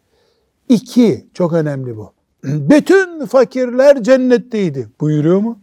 İki, 0.70 1.28
çok 1.34 1.54
önemli 1.54 1.98
bu. 1.98 2.14
Bütün 2.44 3.26
fakirler 3.26 4.04
cennetteydi. 4.04 4.88
Buyuruyor 5.02 5.40
mu? 5.40 5.60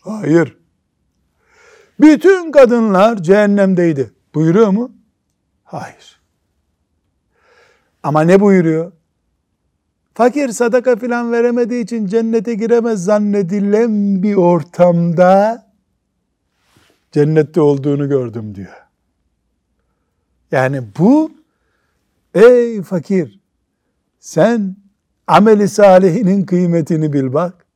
Hayır. 0.00 0.58
Bütün 2.00 2.52
kadınlar 2.52 3.22
cehennemdeydi. 3.22 4.10
Buyuruyor 4.34 4.68
mu? 4.68 4.92
Hayır. 5.64 6.20
Ama 8.02 8.22
ne 8.22 8.40
buyuruyor? 8.40 8.92
Fakir 10.18 10.48
sadaka 10.48 10.96
filan 10.96 11.32
veremediği 11.32 11.84
için 11.84 12.06
cennete 12.06 12.54
giremez 12.54 13.04
zannedilen 13.04 14.22
bir 14.22 14.34
ortamda 14.34 15.66
cennette 17.12 17.60
olduğunu 17.60 18.08
gördüm 18.08 18.54
diyor. 18.54 18.86
Yani 20.52 20.82
bu 20.98 21.30
ey 22.34 22.82
fakir 22.82 23.40
sen 24.18 24.76
ameli 25.26 25.68
salihinin 25.68 26.46
kıymetini 26.46 27.12
bil 27.12 27.32
bak. 27.32 27.66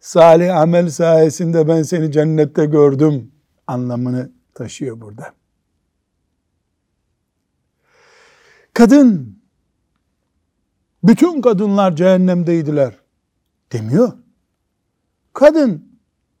Salih 0.00 0.56
amel 0.56 0.90
sayesinde 0.90 1.68
ben 1.68 1.82
seni 1.82 2.12
cennette 2.12 2.64
gördüm 2.64 3.32
anlamını 3.66 4.30
taşıyor 4.54 5.00
burada. 5.00 5.32
Kadın, 8.74 9.41
bütün 11.04 11.40
kadınlar 11.40 11.96
cehennemdeydiler 11.96 12.94
demiyor. 13.72 14.12
Kadın 15.32 15.84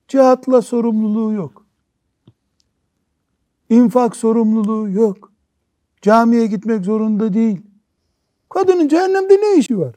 cihatla 0.08 0.62
sorumluluğu 0.62 1.32
yok. 1.32 1.66
İnfak 3.70 4.16
sorumluluğu 4.16 4.90
yok. 4.90 5.32
Camiye 6.02 6.46
gitmek 6.46 6.84
zorunda 6.84 7.34
değil. 7.34 7.60
Kadının 8.48 8.88
cehennemde 8.88 9.34
ne 9.34 9.58
işi 9.58 9.78
var? 9.78 9.94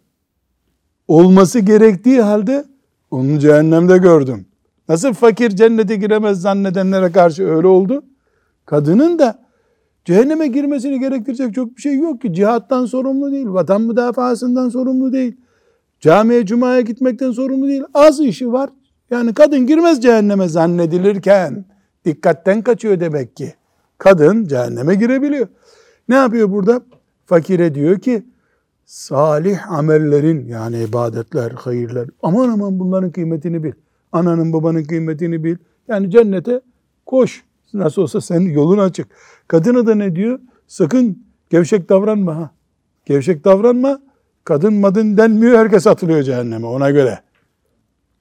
Olması 1.07 1.59
gerektiği 1.59 2.21
halde 2.21 2.65
onu 3.11 3.39
cehennemde 3.39 3.97
gördüm. 3.97 4.45
Nasıl 4.89 5.13
fakir 5.13 5.49
cennete 5.49 5.95
giremez 5.95 6.41
zannedenlere 6.41 7.11
karşı 7.11 7.43
öyle 7.43 7.67
oldu? 7.67 8.03
Kadının 8.65 9.19
da 9.19 9.44
cehenneme 10.05 10.47
girmesini 10.47 10.99
gerektirecek 10.99 11.53
çok 11.53 11.77
bir 11.77 11.81
şey 11.81 11.95
yok 11.95 12.21
ki. 12.21 12.33
Cihattan 12.33 12.85
sorumlu 12.85 13.31
değil, 13.31 13.47
vatan 13.47 13.81
müdafasından 13.81 14.69
sorumlu 14.69 15.13
değil. 15.13 15.37
Camiye, 15.99 16.45
cumaya 16.45 16.81
gitmekten 16.81 17.31
sorumlu 17.31 17.67
değil. 17.67 17.83
Az 17.93 18.19
işi 18.19 18.51
var. 18.51 18.69
Yani 19.09 19.33
kadın 19.33 19.67
girmez 19.67 20.01
cehenneme 20.01 20.47
zannedilirken 20.47 21.65
dikkatten 22.05 22.61
kaçıyor 22.61 22.99
demek 22.99 23.35
ki. 23.35 23.53
Kadın 23.97 24.45
cehenneme 24.45 24.95
girebiliyor. 24.95 25.47
Ne 26.09 26.15
yapıyor 26.15 26.51
burada? 26.51 26.81
Fakire 27.25 27.75
diyor 27.75 27.99
ki 27.99 28.23
salih 28.85 29.71
amellerin 29.71 30.47
yani 30.47 30.83
ibadetler, 30.83 31.51
hayırlar 31.51 32.09
aman 32.23 32.49
aman 32.49 32.79
bunların 32.79 33.11
kıymetini 33.11 33.63
bil. 33.63 33.71
Ananın 34.11 34.53
babanın 34.53 34.83
kıymetini 34.83 35.43
bil. 35.43 35.55
Yani 35.87 36.11
cennete 36.11 36.61
koş. 37.05 37.43
Nasıl 37.73 38.01
olsa 38.01 38.21
senin 38.21 38.49
yolun 38.49 38.77
açık. 38.77 39.07
Kadına 39.47 39.87
da 39.87 39.95
ne 39.95 40.15
diyor? 40.15 40.39
Sakın 40.67 41.25
gevşek 41.49 41.89
davranma 41.89 42.35
ha. 42.35 42.49
Gevşek 43.05 43.45
davranma. 43.45 44.01
Kadın 44.43 44.73
madın 44.73 45.17
denmiyor. 45.17 45.57
Herkes 45.57 45.87
atılıyor 45.87 46.23
cehenneme 46.23 46.67
ona 46.67 46.91
göre. 46.91 47.19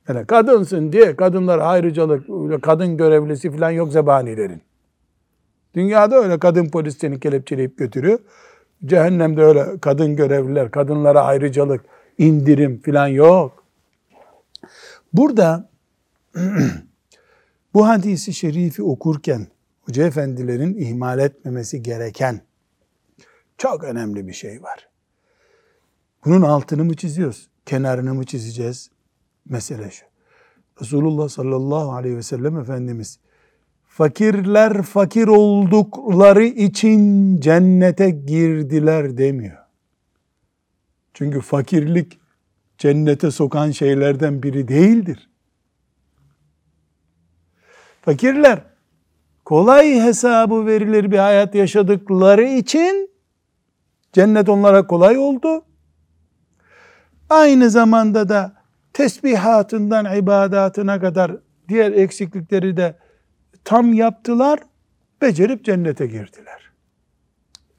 Yani 0.09 0.27
kadınsın 0.27 0.93
diye 0.93 1.17
kadınlar 1.17 1.59
ayrıcalık, 1.59 2.27
kadın 2.63 2.97
görevlisi 2.97 3.51
falan 3.51 3.71
yok 3.71 3.93
zebanilerin. 3.93 4.63
Dünyada 5.75 6.17
öyle 6.17 6.39
kadın 6.39 6.67
polis 6.67 6.99
seni 6.99 7.21
kelepçeleyip 7.21 7.79
götürüyor. 7.79 8.19
Cehennemde 8.85 9.43
öyle 9.43 9.81
kadın 9.81 10.17
görevliler, 10.17 10.71
kadınlara 10.71 11.23
ayrıcalık, 11.23 11.85
indirim 12.19 12.83
falan 12.85 13.07
yok. 13.07 13.65
Burada 15.13 15.69
bu 17.75 17.89
hadisi 17.89 18.35
şerifi 18.35 18.83
okurken 18.83 19.47
hoca 19.81 20.07
efendilerin 20.07 20.77
ihmal 20.77 21.19
etmemesi 21.19 21.83
gereken 21.83 22.41
çok 23.59 23.85
önemli 23.85 24.27
bir 24.27 24.33
şey 24.33 24.63
var. 24.63 24.89
Bunun 26.25 26.43
altını 26.43 26.85
mı 26.85 26.97
çiziyoruz? 26.97 27.49
Kenarını 27.67 28.15
mı 28.15 28.25
çizeceğiz? 28.27 28.91
Mesele 29.49 29.91
şu. 29.91 30.07
Resulullah 30.81 31.29
sallallahu 31.29 31.93
aleyhi 31.93 32.17
ve 32.17 32.23
sellem 32.23 32.59
Efendimiz 32.59 33.19
fakirler 33.89 34.83
fakir 34.83 35.27
oldukları 35.29 36.45
için 36.45 37.37
cennete 37.41 38.11
girdiler 38.11 39.19
demiyor. 39.19 39.59
Çünkü 41.15 41.41
fakirlik 41.41 42.21
cennete 42.79 43.31
sokan 43.31 43.71
şeylerden 43.71 44.43
biri 44.43 44.69
değildir. 44.69 45.31
Fakirler 48.05 48.63
kolay 49.45 50.01
hesabı 50.01 50.67
verilir 50.67 51.11
bir 51.11 51.19
hayat 51.19 51.55
yaşadıkları 51.55 52.45
için 52.45 53.11
cennet 54.13 54.49
onlara 54.49 54.87
kolay 54.87 55.19
oldu. 55.19 55.65
Aynı 57.31 57.71
zamanda 57.71 58.29
da 58.29 58.53
tesbihatından 58.93 60.17
ibadatına 60.17 61.01
kadar 61.01 61.37
diğer 61.69 61.93
eksiklikleri 61.93 62.77
de 62.77 62.99
tam 63.65 63.93
yaptılar, 63.93 64.61
becerip 65.23 65.65
cennete 65.65 66.07
girdiler. 66.07 66.71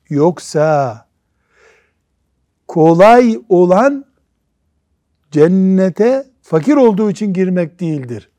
Yoksa 0.10 1.08
kolay 2.68 3.40
olan 3.50 4.06
cennete 5.32 6.26
fakir 6.42 6.76
olduğu 6.76 7.12
için 7.12 7.34
girmek 7.34 7.80
değildir. 7.80 8.30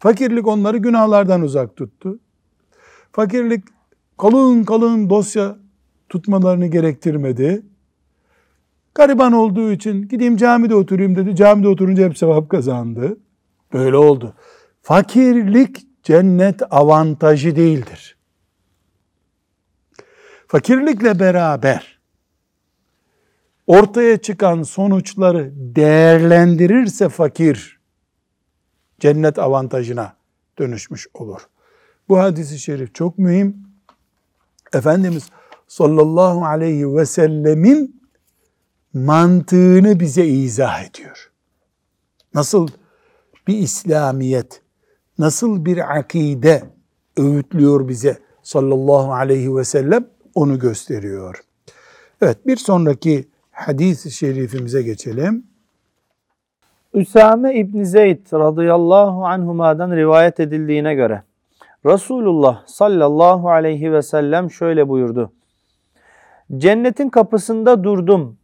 Fakirlik 0.00 0.46
onları 0.46 0.76
günahlardan 0.76 1.42
uzak 1.42 1.76
tuttu. 1.76 2.18
Fakirlik 3.12 3.64
kalın 4.18 4.64
kalın 4.64 5.10
dosya 5.10 5.56
tutmalarını 6.08 6.66
gerektirmedi. 6.66 7.62
Gariban 8.94 9.32
olduğu 9.32 9.72
için 9.72 10.08
gideyim 10.08 10.36
camide 10.36 10.74
oturayım 10.74 11.16
dedi. 11.16 11.36
Camide 11.36 11.68
oturunca 11.68 12.04
hep 12.04 12.18
sevap 12.18 12.48
kazandı. 12.48 13.18
Böyle 13.72 13.96
oldu. 13.96 14.34
Fakirlik 14.82 15.86
cennet 16.02 16.62
avantajı 16.70 17.56
değildir. 17.56 18.16
Fakirlikle 20.46 21.20
beraber 21.20 22.00
ortaya 23.66 24.16
çıkan 24.16 24.62
sonuçları 24.62 25.52
değerlendirirse 25.54 27.08
fakir 27.08 27.79
cennet 29.00 29.38
avantajına 29.38 30.16
dönüşmüş 30.58 31.08
olur. 31.14 31.40
Bu 32.08 32.18
hadisi 32.18 32.58
şerif 32.58 32.94
çok 32.94 33.18
mühim. 33.18 33.56
Efendimiz 34.72 35.30
sallallahu 35.68 36.44
aleyhi 36.44 36.96
ve 36.96 37.06
sellemin 37.06 38.02
mantığını 38.94 40.00
bize 40.00 40.26
izah 40.26 40.84
ediyor. 40.84 41.30
Nasıl 42.34 42.68
bir 43.46 43.58
İslamiyet, 43.58 44.62
nasıl 45.18 45.64
bir 45.64 45.98
akide 45.98 46.62
öğütlüyor 47.16 47.88
bize 47.88 48.18
sallallahu 48.42 49.12
aleyhi 49.12 49.56
ve 49.56 49.64
sellem 49.64 50.06
onu 50.34 50.58
gösteriyor. 50.58 51.40
Evet 52.22 52.46
bir 52.46 52.56
sonraki 52.56 53.28
hadis-i 53.50 54.10
şerifimize 54.10 54.82
geçelim. 54.82 55.49
Üsame 56.94 57.54
İbni 57.54 57.86
Zeyd 57.86 58.32
radıyallahu 58.32 59.26
anhuma'dan 59.26 59.96
rivayet 59.96 60.40
edildiğine 60.40 60.94
göre 60.94 61.22
Resulullah 61.86 62.66
sallallahu 62.66 63.50
aleyhi 63.50 63.92
ve 63.92 64.02
sellem 64.02 64.50
şöyle 64.50 64.88
buyurdu. 64.88 65.32
Cennetin 66.56 67.08
kapısında 67.08 67.84
durdum. 67.84 68.36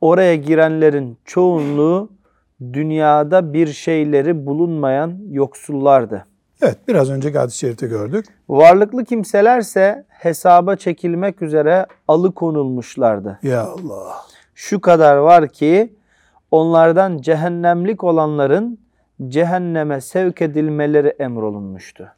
Oraya 0.00 0.34
girenlerin 0.34 1.18
çoğunluğu 1.24 2.10
dünyada 2.72 3.52
bir 3.52 3.66
şeyleri 3.66 4.46
bulunmayan 4.46 5.18
yoksullardı. 5.30 6.26
Evet 6.62 6.78
biraz 6.88 7.10
önceki 7.10 7.38
hadis-i 7.38 7.58
şerifte 7.58 7.86
gördük. 7.86 8.26
Varlıklı 8.48 9.04
kimselerse 9.04 10.04
hesaba 10.08 10.76
çekilmek 10.76 11.42
üzere 11.42 11.86
alıkonulmuşlardı. 12.08 13.38
Ya 13.42 13.62
Allah. 13.62 14.16
Şu 14.54 14.80
kadar 14.80 15.16
var 15.16 15.48
ki 15.48 15.92
onlardan 16.50 17.18
cehennemlik 17.18 18.04
olanların 18.04 18.78
cehenneme 19.28 20.00
sevk 20.00 20.42
edilmeleri 20.42 21.08
emrolunmuştu. 21.08 22.08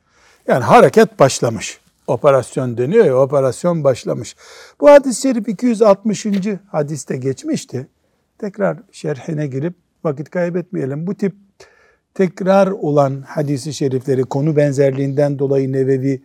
Yani 0.49 0.64
hareket 0.64 1.18
başlamış. 1.18 1.81
Operasyon 2.07 2.79
deniyor 2.79 3.05
ya 3.05 3.16
operasyon 3.16 3.85
başlamış. 3.85 4.37
Bu 4.81 4.90
hadis-i 4.90 5.23
şerif 5.23 5.49
260. 5.49 6.27
hadiste 6.71 7.16
geçmişti. 7.16 7.88
Tekrar 8.38 8.79
şerhine 8.92 9.47
girip 9.47 9.75
vakit 10.05 10.31
kaybetmeyelim. 10.31 11.07
Bu 11.07 11.14
tip 11.14 11.35
tekrar 12.14 12.66
olan 12.66 13.23
hadisi 13.23 13.75
şerifleri 13.75 14.23
konu 14.23 14.57
benzerliğinden 14.57 15.38
dolayı 15.38 15.73
Nevevi 15.73 16.23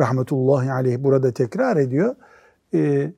rahmetullahi 0.00 0.72
aleyh 0.72 0.98
burada 0.98 1.32
tekrar 1.32 1.76
ediyor. 1.76 2.14
Ee, 2.74 3.12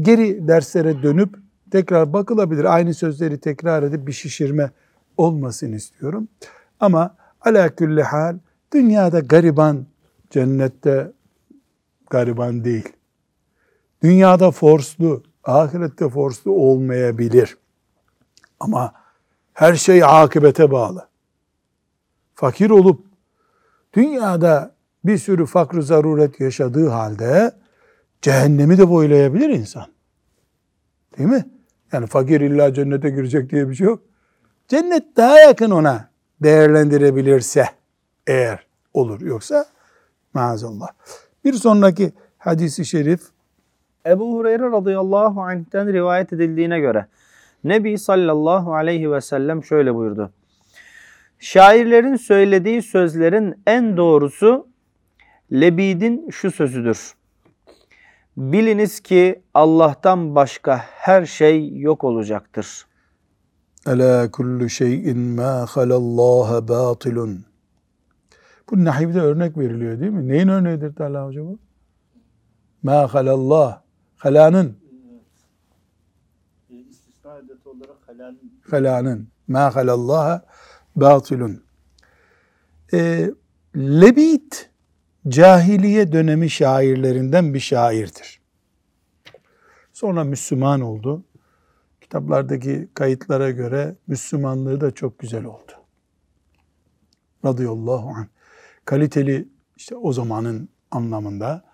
geri 0.00 0.48
derslere 0.48 1.02
dönüp 1.02 1.36
tekrar 1.70 2.12
bakılabilir. 2.12 2.64
Aynı 2.64 2.94
sözleri 2.94 3.40
tekrar 3.40 3.82
edip 3.82 4.06
bir 4.06 4.12
şişirme 4.12 4.70
olmasın 5.16 5.72
istiyorum. 5.72 6.28
Ama 6.80 7.16
ala 7.40 7.74
külli 7.74 8.02
hal 8.02 8.38
dünyada 8.72 9.20
gariban 9.20 9.86
cennette 10.30 11.12
gariban 12.10 12.64
değil. 12.64 12.88
Dünyada 14.02 14.50
forslu 14.50 15.22
ahirette 15.44 16.08
forslu 16.08 16.52
olmayabilir. 16.52 17.56
Ama 18.60 18.92
her 19.52 19.74
şey 19.74 20.04
akıbete 20.04 20.70
bağlı. 20.70 21.08
Fakir 22.34 22.70
olup 22.70 23.04
dünyada 23.92 24.74
bir 25.04 25.18
sürü 25.18 25.46
fakr 25.46 25.80
zaruret 25.80 26.40
yaşadığı 26.40 26.88
halde 26.88 27.52
cehennemi 28.22 28.78
de 28.78 28.88
boylayabilir 28.88 29.48
insan. 29.48 29.86
Değil 31.18 31.28
mi? 31.28 31.59
Yani 31.92 32.06
fakir 32.06 32.40
illa 32.40 32.74
cennete 32.74 33.10
girecek 33.10 33.50
diye 33.50 33.68
bir 33.68 33.74
şey 33.74 33.86
yok. 33.86 34.02
Cennet 34.68 35.16
daha 35.16 35.38
yakın 35.38 35.70
ona 35.70 36.08
değerlendirebilirse 36.42 37.66
eğer 38.26 38.66
olur. 38.94 39.20
Yoksa 39.20 39.66
maazallah. 40.34 40.88
Bir 41.44 41.52
sonraki 41.52 42.12
hadisi 42.38 42.84
şerif 42.84 43.20
Ebu 44.06 44.32
Hureyre 44.32 44.62
radıyallahu 44.62 45.42
anh'ten 45.42 45.92
rivayet 45.92 46.32
edildiğine 46.32 46.80
göre 46.80 47.06
Nebi 47.64 47.98
sallallahu 47.98 48.74
aleyhi 48.74 49.12
ve 49.12 49.20
sellem 49.20 49.64
şöyle 49.64 49.94
buyurdu. 49.94 50.32
Şairlerin 51.38 52.16
söylediği 52.16 52.82
sözlerin 52.82 53.62
en 53.66 53.96
doğrusu 53.96 54.68
Lebid'in 55.52 56.30
şu 56.30 56.50
sözüdür. 56.50 57.14
Biliniz 58.40 59.00
ki 59.00 59.42
Allah'tan 59.54 60.34
başka 60.34 60.76
her 60.78 61.26
şey 61.26 61.78
yok 61.78 62.04
olacaktır. 62.04 62.86
Ela 63.86 64.30
kullu 64.30 64.68
şeyin 64.68 65.18
ma 65.18 65.66
halallaha 65.68 66.68
batilun. 66.68 67.44
Bu 68.70 68.84
nahivde 68.84 69.20
örnek 69.20 69.58
veriliyor 69.58 70.00
değil 70.00 70.12
mi? 70.12 70.28
Neyin 70.28 70.48
örneğidir 70.48 70.94
Talha 70.94 71.26
Hoca 71.26 71.44
bu? 71.44 71.58
Ma 72.82 73.14
halallah. 73.14 73.82
Halanın, 74.16 74.76
E, 76.70 76.74
istisna 76.74 77.38
edeti 77.38 77.68
olarak 77.68 77.96
halalin 78.06 78.60
halanın. 78.70 79.28
Ma 79.48 79.74
halallaha 79.74 80.44
batilun. 80.96 81.62
Ee, 82.92 83.30
Lebid 83.76 84.52
cahiliye 85.28 86.12
dönemi 86.12 86.50
şairlerinden 86.50 87.54
bir 87.54 87.60
şairdir. 87.60 88.40
Sonra 89.92 90.24
Müslüman 90.24 90.80
oldu. 90.80 91.24
Kitaplardaki 92.00 92.88
kayıtlara 92.94 93.50
göre 93.50 93.96
Müslümanlığı 94.06 94.80
da 94.80 94.90
çok 94.90 95.18
güzel 95.18 95.44
oldu. 95.44 95.72
Radıyallahu 97.44 98.08
anh. 98.08 98.26
Kaliteli 98.84 99.48
işte 99.76 99.96
o 99.96 100.12
zamanın 100.12 100.68
anlamında 100.90 101.64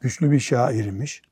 güçlü 0.00 0.30
bir 0.30 0.40
şairmiş. 0.40 1.22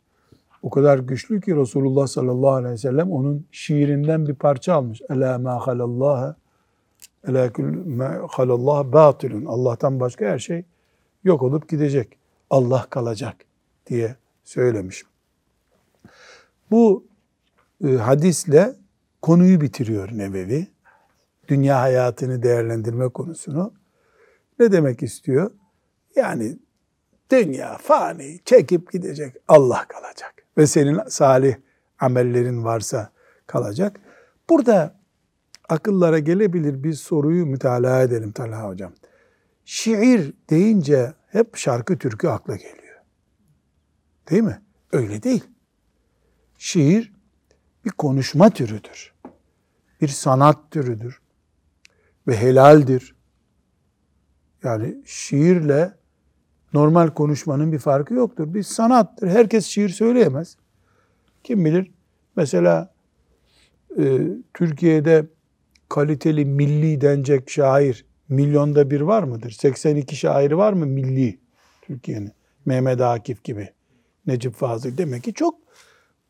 O 0.63 0.71
kadar 0.71 0.99
güçlü 0.99 1.41
ki 1.41 1.57
Resulullah 1.57 2.07
sallallahu 2.07 2.51
aleyhi 2.51 2.73
ve 2.73 2.79
sellem 2.79 3.13
onun 3.13 3.47
şiirinden 3.53 4.27
bir 4.27 4.35
parça 4.35 4.75
almış. 4.75 5.01
Ela 5.11 5.39
ma 5.39 5.67
halallaha 5.67 6.37
Ela 7.29 7.53
kul 7.53 7.87
ma 7.87 8.21
halallah 8.29 8.93
batilun. 8.93 9.45
Allah'tan 9.45 10.01
başka 10.01 10.25
her 10.25 10.39
şey 10.39 10.65
yok 11.25 11.43
olup 11.43 11.69
gidecek. 11.69 12.19
Allah 12.51 12.87
kalacak 12.91 13.37
diye 13.87 14.17
söylemiş. 14.45 15.05
Bu 16.71 17.07
e, 17.85 17.93
hadisle 17.93 18.75
konuyu 19.23 19.61
bitiriyor 19.61 20.09
Nebevi. 20.13 20.67
Dünya 21.49 21.81
hayatını 21.81 22.43
değerlendirme 22.43 23.09
konusunu. 23.09 23.73
Ne 24.59 24.73
demek 24.73 25.03
istiyor? 25.03 25.51
Yani 26.17 26.59
dünya 27.31 27.79
fani 27.79 28.41
çekip 28.45 28.93
gidecek. 28.93 29.37
Allah 29.49 29.85
kalacak. 29.89 30.35
Ve 30.59 30.67
senin 30.67 31.01
salih 31.09 31.55
amellerin 32.01 32.65
varsa 32.65 33.13
kalacak. 33.47 34.01
Burada 34.51 34.95
akıllara 35.69 36.19
gelebilir 36.19 36.83
bir 36.83 36.93
soruyu 36.93 37.47
mütalaa 37.47 38.03
edelim 38.03 38.33
Talha 38.33 38.69
Hocam. 38.69 38.93
Şiir 39.65 40.33
deyince 40.51 41.13
hep 41.31 41.57
şarkı 41.57 41.99
türkü 41.99 42.29
akla 42.29 42.57
geliyor. 42.57 43.01
Değil 44.31 44.43
mi? 44.43 44.63
Öyle 44.93 45.23
değil. 45.23 45.45
Şiir 46.59 47.13
bir 47.85 47.91
konuşma 47.91 48.51
türüdür. 48.51 49.15
Bir 50.01 50.09
sanat 50.09 50.71
türüdür. 50.71 51.21
Ve 52.29 52.37
helaldir. 52.37 53.15
Yani 54.63 55.03
şiirle 55.07 55.95
normal 56.73 57.09
konuşmanın 57.09 57.73
bir 57.73 57.79
farkı 57.79 58.15
yoktur. 58.15 58.55
Bir 58.55 58.63
sanattır. 58.63 59.29
Herkes 59.29 59.67
şiir 59.67 59.89
söyleyemez. 59.89 60.57
Kim 61.45 61.65
bilir? 61.65 61.91
Mesela 62.37 62.95
e, 63.99 64.21
Türkiye'de 64.55 65.27
kaliteli 65.89 66.45
milli 66.45 67.01
denecek 67.01 67.51
şair 67.51 68.07
milyonda 68.35 68.91
bir 68.91 69.01
var 69.01 69.23
mıdır? 69.23 69.51
82 69.51 70.17
şairi 70.17 70.59
var 70.59 70.73
mı 70.73 70.87
milli 70.87 71.39
Türkiye'nin? 71.83 72.33
Mehmet 72.67 73.01
Akif 73.01 73.45
gibi, 73.45 73.69
Necip 74.27 74.55
Fazıl 74.55 74.99
demek 74.99 75.23
ki 75.23 75.35
çok 75.35 75.55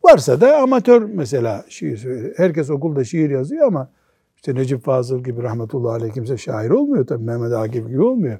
varsa 0.02 0.40
da 0.40 0.56
amatör 0.56 1.02
mesela 1.02 1.64
şiir. 1.68 2.06
Herkes 2.36 2.70
okulda 2.70 3.04
şiir 3.04 3.30
yazıyor 3.30 3.66
ama 3.66 3.90
işte 4.36 4.54
Necip 4.54 4.84
Fazıl 4.84 5.24
gibi 5.24 5.42
rahmetullahi 5.42 5.96
aleyh 5.96 6.12
kimse 6.12 6.36
şair 6.36 6.70
olmuyor 6.70 7.06
tabii 7.06 7.24
Mehmet 7.24 7.52
Akif 7.52 7.88
gibi 7.88 8.02
olmuyor. 8.02 8.38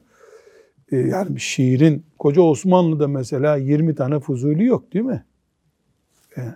Ee, 0.93 0.97
yani 0.97 1.41
şiirin 1.41 2.07
koca 2.19 2.43
Osmanlı'da 2.43 3.09
mesela 3.09 3.57
20 3.57 3.95
tane 3.95 4.21
fuzuli 4.21 4.65
yok 4.65 4.93
değil 4.93 5.05
mi? 5.05 5.25
Yani, 6.37 6.53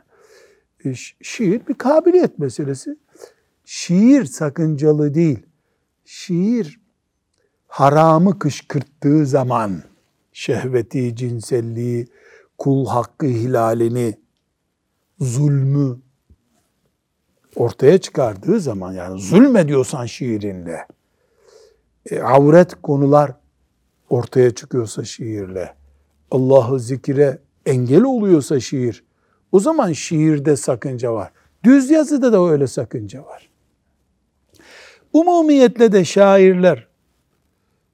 e, 0.84 0.94
şiir 1.22 1.66
bir 1.68 1.74
kabiliyet 1.74 2.38
meselesi. 2.38 2.96
Şiir 3.64 4.24
sakıncalı 4.24 5.14
değil. 5.14 5.46
Şiir 6.04 6.80
haramı 7.78 8.38
kışkırttığı 8.38 9.26
zaman 9.26 9.82
şehveti, 10.32 11.16
cinselliği, 11.16 12.06
kul 12.58 12.86
hakkı 12.86 13.26
hilalini, 13.26 14.14
zulmü 15.20 15.98
ortaya 17.56 17.98
çıkardığı 17.98 18.60
zaman 18.60 18.92
yani 18.92 19.20
zulmediyorsan 19.20 20.06
şiirinle, 20.06 20.86
e, 22.10 22.20
avret 22.20 22.74
konular 22.82 23.32
ortaya 24.10 24.54
çıkıyorsa 24.54 25.04
şiirle, 25.04 25.74
Allah'ı 26.30 26.80
zikire 26.80 27.38
engel 27.66 28.02
oluyorsa 28.02 28.60
şiir, 28.60 29.04
o 29.52 29.60
zaman 29.60 29.92
şiirde 29.92 30.56
sakınca 30.56 31.12
var. 31.12 31.32
Düz 31.64 31.90
yazıda 31.90 32.32
da 32.32 32.50
öyle 32.50 32.66
sakınca 32.66 33.24
var. 33.24 33.50
Umumiyetle 35.12 35.92
de 35.92 36.04
şairler 36.04 36.87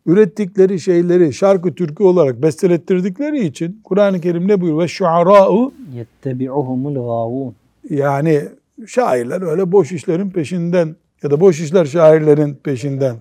ürettikleri 0.06 0.80
şeyleri 0.80 1.32
şarkı 1.32 1.74
türkü 1.74 2.04
olarak 2.04 2.42
bestelettirdikleri 2.42 3.46
için 3.46 3.80
Kur'an-ı 3.84 4.20
Kerim 4.20 4.48
ne 4.48 4.60
buyuruyor? 4.60 4.82
Ve 4.82 4.88
şuara'u 4.88 5.72
Yettebi'uhumul 5.94 6.94
gâvûn. 6.94 7.52
yani 7.90 8.42
şairler 8.86 9.42
öyle 9.42 9.72
boş 9.72 9.92
işlerin 9.92 10.30
peşinden 10.30 10.96
ya 11.22 11.30
da 11.30 11.40
boş 11.40 11.60
işler 11.60 11.84
şairlerin 11.84 12.54
peşinden 12.54 13.16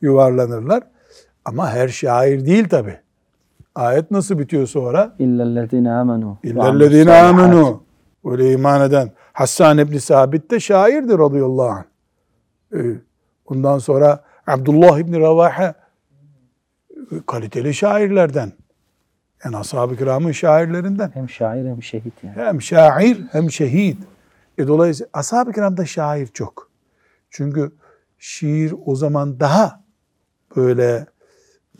yuvarlanırlar. 0.00 0.82
Ama 1.44 1.70
her 1.70 1.88
şair 1.88 2.46
değil 2.46 2.68
tabi. 2.68 2.96
Ayet 3.74 4.10
nasıl 4.10 4.38
bitiyor 4.38 4.66
sonra? 4.66 5.14
İllellezine 5.18 5.92
amenu. 5.92 6.38
İllellezine 6.42 7.12
amenu. 7.22 7.82
Öyle 8.24 8.52
iman 8.52 8.80
eden. 8.88 9.10
Hassan 9.32 9.78
İbni 9.78 10.00
Sabit 10.00 10.50
de 10.50 10.60
şairdir 10.60 11.18
radıyallahu 11.18 11.68
anh. 11.70 11.84
Ee, 12.74 12.78
Ondan 13.46 13.78
sonra 13.78 14.20
Abdullah 14.46 14.98
İbni 14.98 15.20
Ravahe 15.20 15.74
kaliteli 17.26 17.74
şairlerden. 17.74 18.52
Yani 19.44 19.56
ashab-ı 19.56 19.96
kiramın 19.96 20.32
şairlerinden. 20.32 21.10
Hem 21.14 21.28
şair 21.28 21.66
hem 21.66 21.82
şehit 21.82 22.24
yani. 22.24 22.36
Hem 22.36 22.62
şair 22.62 23.20
hem 23.32 23.50
şehit. 23.50 23.98
E 24.58 24.66
dolayısıyla 24.66 25.10
ashab-ı 25.12 25.52
kiramda 25.52 25.86
şair 25.86 26.26
çok. 26.26 26.70
Çünkü 27.30 27.72
şiir 28.18 28.74
o 28.86 28.96
zaman 28.96 29.40
daha 29.40 29.84
böyle 30.56 31.06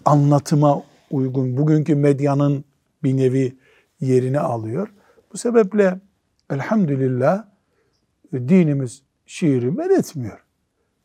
anlatıma 0.04 0.82
uygun, 1.10 1.56
bugünkü 1.56 1.94
medyanın 1.94 2.64
bir 3.02 3.16
nevi 3.16 3.56
yerini 4.00 4.40
alıyor. 4.40 4.88
Bu 5.32 5.38
sebeple 5.38 6.00
elhamdülillah 6.50 7.44
dinimiz 8.32 9.02
şiiri 9.26 9.70
men 9.70 9.90
etmiyor. 9.90 10.44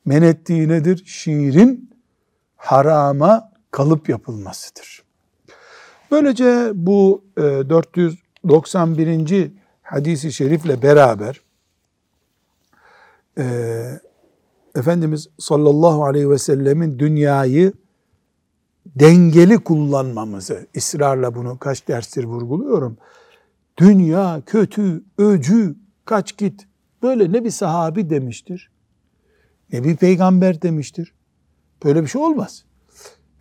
Men 0.05 0.21
ettiği 0.21 0.67
nedir? 0.67 1.03
Şiirin 1.05 1.89
harama 2.55 3.51
kalıp 3.71 4.09
yapılmasıdır. 4.09 5.03
Böylece 6.11 6.71
bu 6.73 7.23
e, 7.37 7.41
491. 7.41 9.51
hadisi 9.81 10.33
şerifle 10.33 10.81
beraber 10.81 11.41
e, 13.37 13.45
Efendimiz 14.75 15.27
sallallahu 15.39 16.05
aleyhi 16.05 16.29
ve 16.29 16.37
sellemin 16.37 16.99
dünyayı 16.99 17.73
dengeli 18.85 19.57
kullanmamızı, 19.57 20.67
ısrarla 20.77 21.35
bunu 21.35 21.57
kaç 21.57 21.87
derstir 21.87 22.23
vurguluyorum. 22.23 22.97
Dünya 23.77 24.41
kötü, 24.45 25.03
öcü, 25.17 25.75
kaç 26.05 26.37
git. 26.37 26.67
Böyle 27.03 27.31
ne 27.31 27.43
bir 27.43 27.49
sahabi 27.49 28.09
demiştir, 28.09 28.71
ne 29.73 29.83
bir 29.83 29.95
peygamber 29.95 30.61
demiştir. 30.61 31.13
Böyle 31.83 32.03
bir 32.03 32.07
şey 32.07 32.21
olmaz 32.21 32.65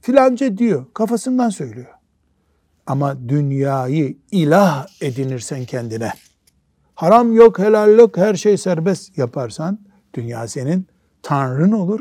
Filanca 0.06 0.58
diyor, 0.58 0.86
kafasından 0.94 1.50
söylüyor. 1.50 1.94
Ama 2.86 3.30
dünyayı 3.30 4.18
ilah 4.32 4.88
edinirsen 5.02 5.66
kendine, 5.66 6.12
haram 6.96 7.36
yok, 7.36 7.60
helal 7.60 8.00
yok, 8.00 8.18
her 8.18 8.36
şey 8.36 8.58
serbest 8.58 9.18
yaparsan, 9.18 9.80
dünya 10.14 10.48
senin 10.48 10.88
tanrın 11.22 11.72
olur, 11.72 12.00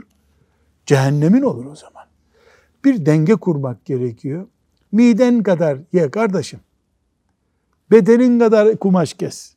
cehennemin 0.86 1.42
olur 1.42 1.64
o 1.64 1.76
zaman. 1.76 2.04
Bir 2.84 3.06
denge 3.06 3.34
kurmak 3.34 3.84
gerekiyor. 3.84 4.46
Miden 4.92 5.42
kadar 5.42 5.78
ye 5.92 6.10
kardeşim. 6.10 6.60
Bedenin 7.90 8.38
kadar 8.38 8.76
kumaş 8.76 9.14
kes. 9.14 9.54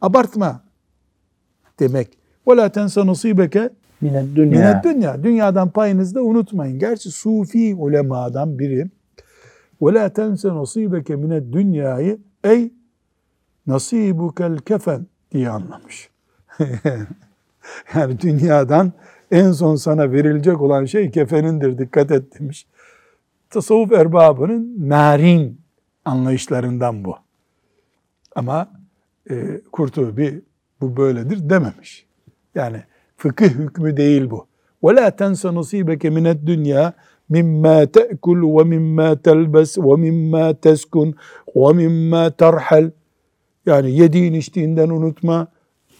Abartma 0.00 0.64
demek. 1.78 2.18
وَلَا 2.46 2.68
تَنْسَ 2.68 3.00
نَصِيبَكَ 3.00 3.70
Mine 4.00 4.36
dünya. 4.36 4.58
Minet 4.58 4.84
dünya. 4.84 5.24
Dünyadan 5.24 5.70
payınızı 5.70 6.14
da 6.14 6.22
unutmayın. 6.22 6.78
Gerçi 6.78 7.10
sufi 7.10 7.74
ulemadan 7.74 8.58
biri 8.58 8.90
وَلَا 9.80 10.08
تَنْسَ 10.08 10.48
نَصِيبَكَ 10.48 11.12
مِنَ 11.12 11.52
dünyayı 11.52 12.18
ey 12.44 12.72
nasibukel 13.66 14.58
kefen 14.58 15.06
diye 15.32 15.48
anlamış. 15.48 16.10
yani 17.94 18.20
dünyadan 18.20 18.92
en 19.30 19.52
son 19.52 19.76
sana 19.76 20.12
verilecek 20.12 20.60
olan 20.60 20.84
şey 20.84 21.10
kefenindir 21.10 21.78
dikkat 21.78 22.10
et 22.10 22.40
demiş. 22.40 22.66
Tasavvuf 23.50 23.92
erbabının 23.92 24.76
narin 24.88 25.60
anlayışlarından 26.04 27.04
bu. 27.04 27.16
Ama 28.36 28.70
e, 29.30 29.60
Kurtubi 29.72 30.42
bu 30.80 30.96
böyledir 30.96 31.50
dememiş. 31.50 32.06
Yani 32.54 32.82
fıkıh 33.16 33.48
hükmü 33.48 33.96
değil 33.96 34.30
bu. 34.30 34.46
وَلَا 34.82 35.10
تَنْسَ 35.20 35.42
نَصِيبَكَ 35.58 36.02
مِنَ 36.16 36.26
الدُّنْيَا 36.34 36.92
مِمَّا 37.30 37.78
تَأْكُلُ 37.96 38.40
وَمِمَّا 38.56 39.08
تَلْبَسْ 39.26 39.70
وَمِمَّا 39.88 40.46
تَسْكُنْ 40.64 41.14
وَمِمَّا 41.54 42.24
تَرْحَلْ 42.30 42.90
Yani 43.66 43.90
yediğin 43.98 44.32
içtiğinden 44.32 44.88
unutma. 44.88 45.48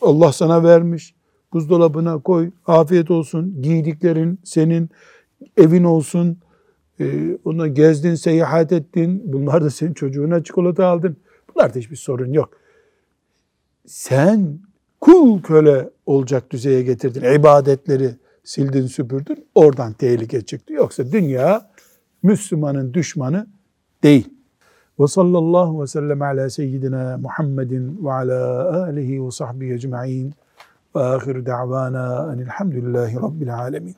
Allah 0.00 0.32
sana 0.32 0.64
vermiş. 0.64 1.14
Buzdolabına 1.52 2.18
koy. 2.18 2.50
Afiyet 2.66 3.10
olsun. 3.10 3.62
Giydiklerin 3.62 4.38
senin. 4.44 4.90
Evin 5.56 5.84
olsun. 5.84 6.38
Ee, 7.00 7.38
ona 7.44 7.66
gezdin, 7.66 8.14
seyahat 8.14 8.72
ettin. 8.72 9.22
Bunlar 9.24 9.64
da 9.64 9.70
senin 9.70 9.94
çocuğuna 9.94 10.44
çikolata 10.44 10.86
aldın. 10.86 11.16
Bunlarda 11.48 11.78
hiçbir 11.78 11.96
sorun 11.96 12.32
yok. 12.32 12.50
Sen 13.86 14.58
kul 15.01 15.41
köle 15.41 15.89
olacak 16.05 16.51
düzeye 16.51 16.83
getirdin. 16.83 17.33
İbadetleri 17.33 18.09
sildin 18.43 18.87
süpürdün. 18.87 19.45
Oradan 19.55 19.93
tehlike 19.93 20.41
çıktı. 20.41 20.73
Yoksa 20.73 21.11
dünya 21.11 21.69
Müslümanın 22.23 22.93
düşmanı 22.93 23.47
değil. 24.03 24.29
Ve 24.99 25.07
sallallahu 25.07 25.81
ve 25.81 25.87
sellem 25.87 26.21
ala 26.21 26.49
seyyidina 26.49 27.17
Muhammedin 27.17 28.05
ve 28.05 28.11
ala 28.11 28.83
alihi 28.83 29.25
ve 29.25 29.31
sahbihi 29.31 29.73
ecma'in 29.73 30.33
ve 30.95 30.99
ahir 30.99 31.45
da'vana 31.45 32.33
enilhamdülillahi 32.33 33.15
rabbil 33.15 33.55
alemin. 33.55 33.95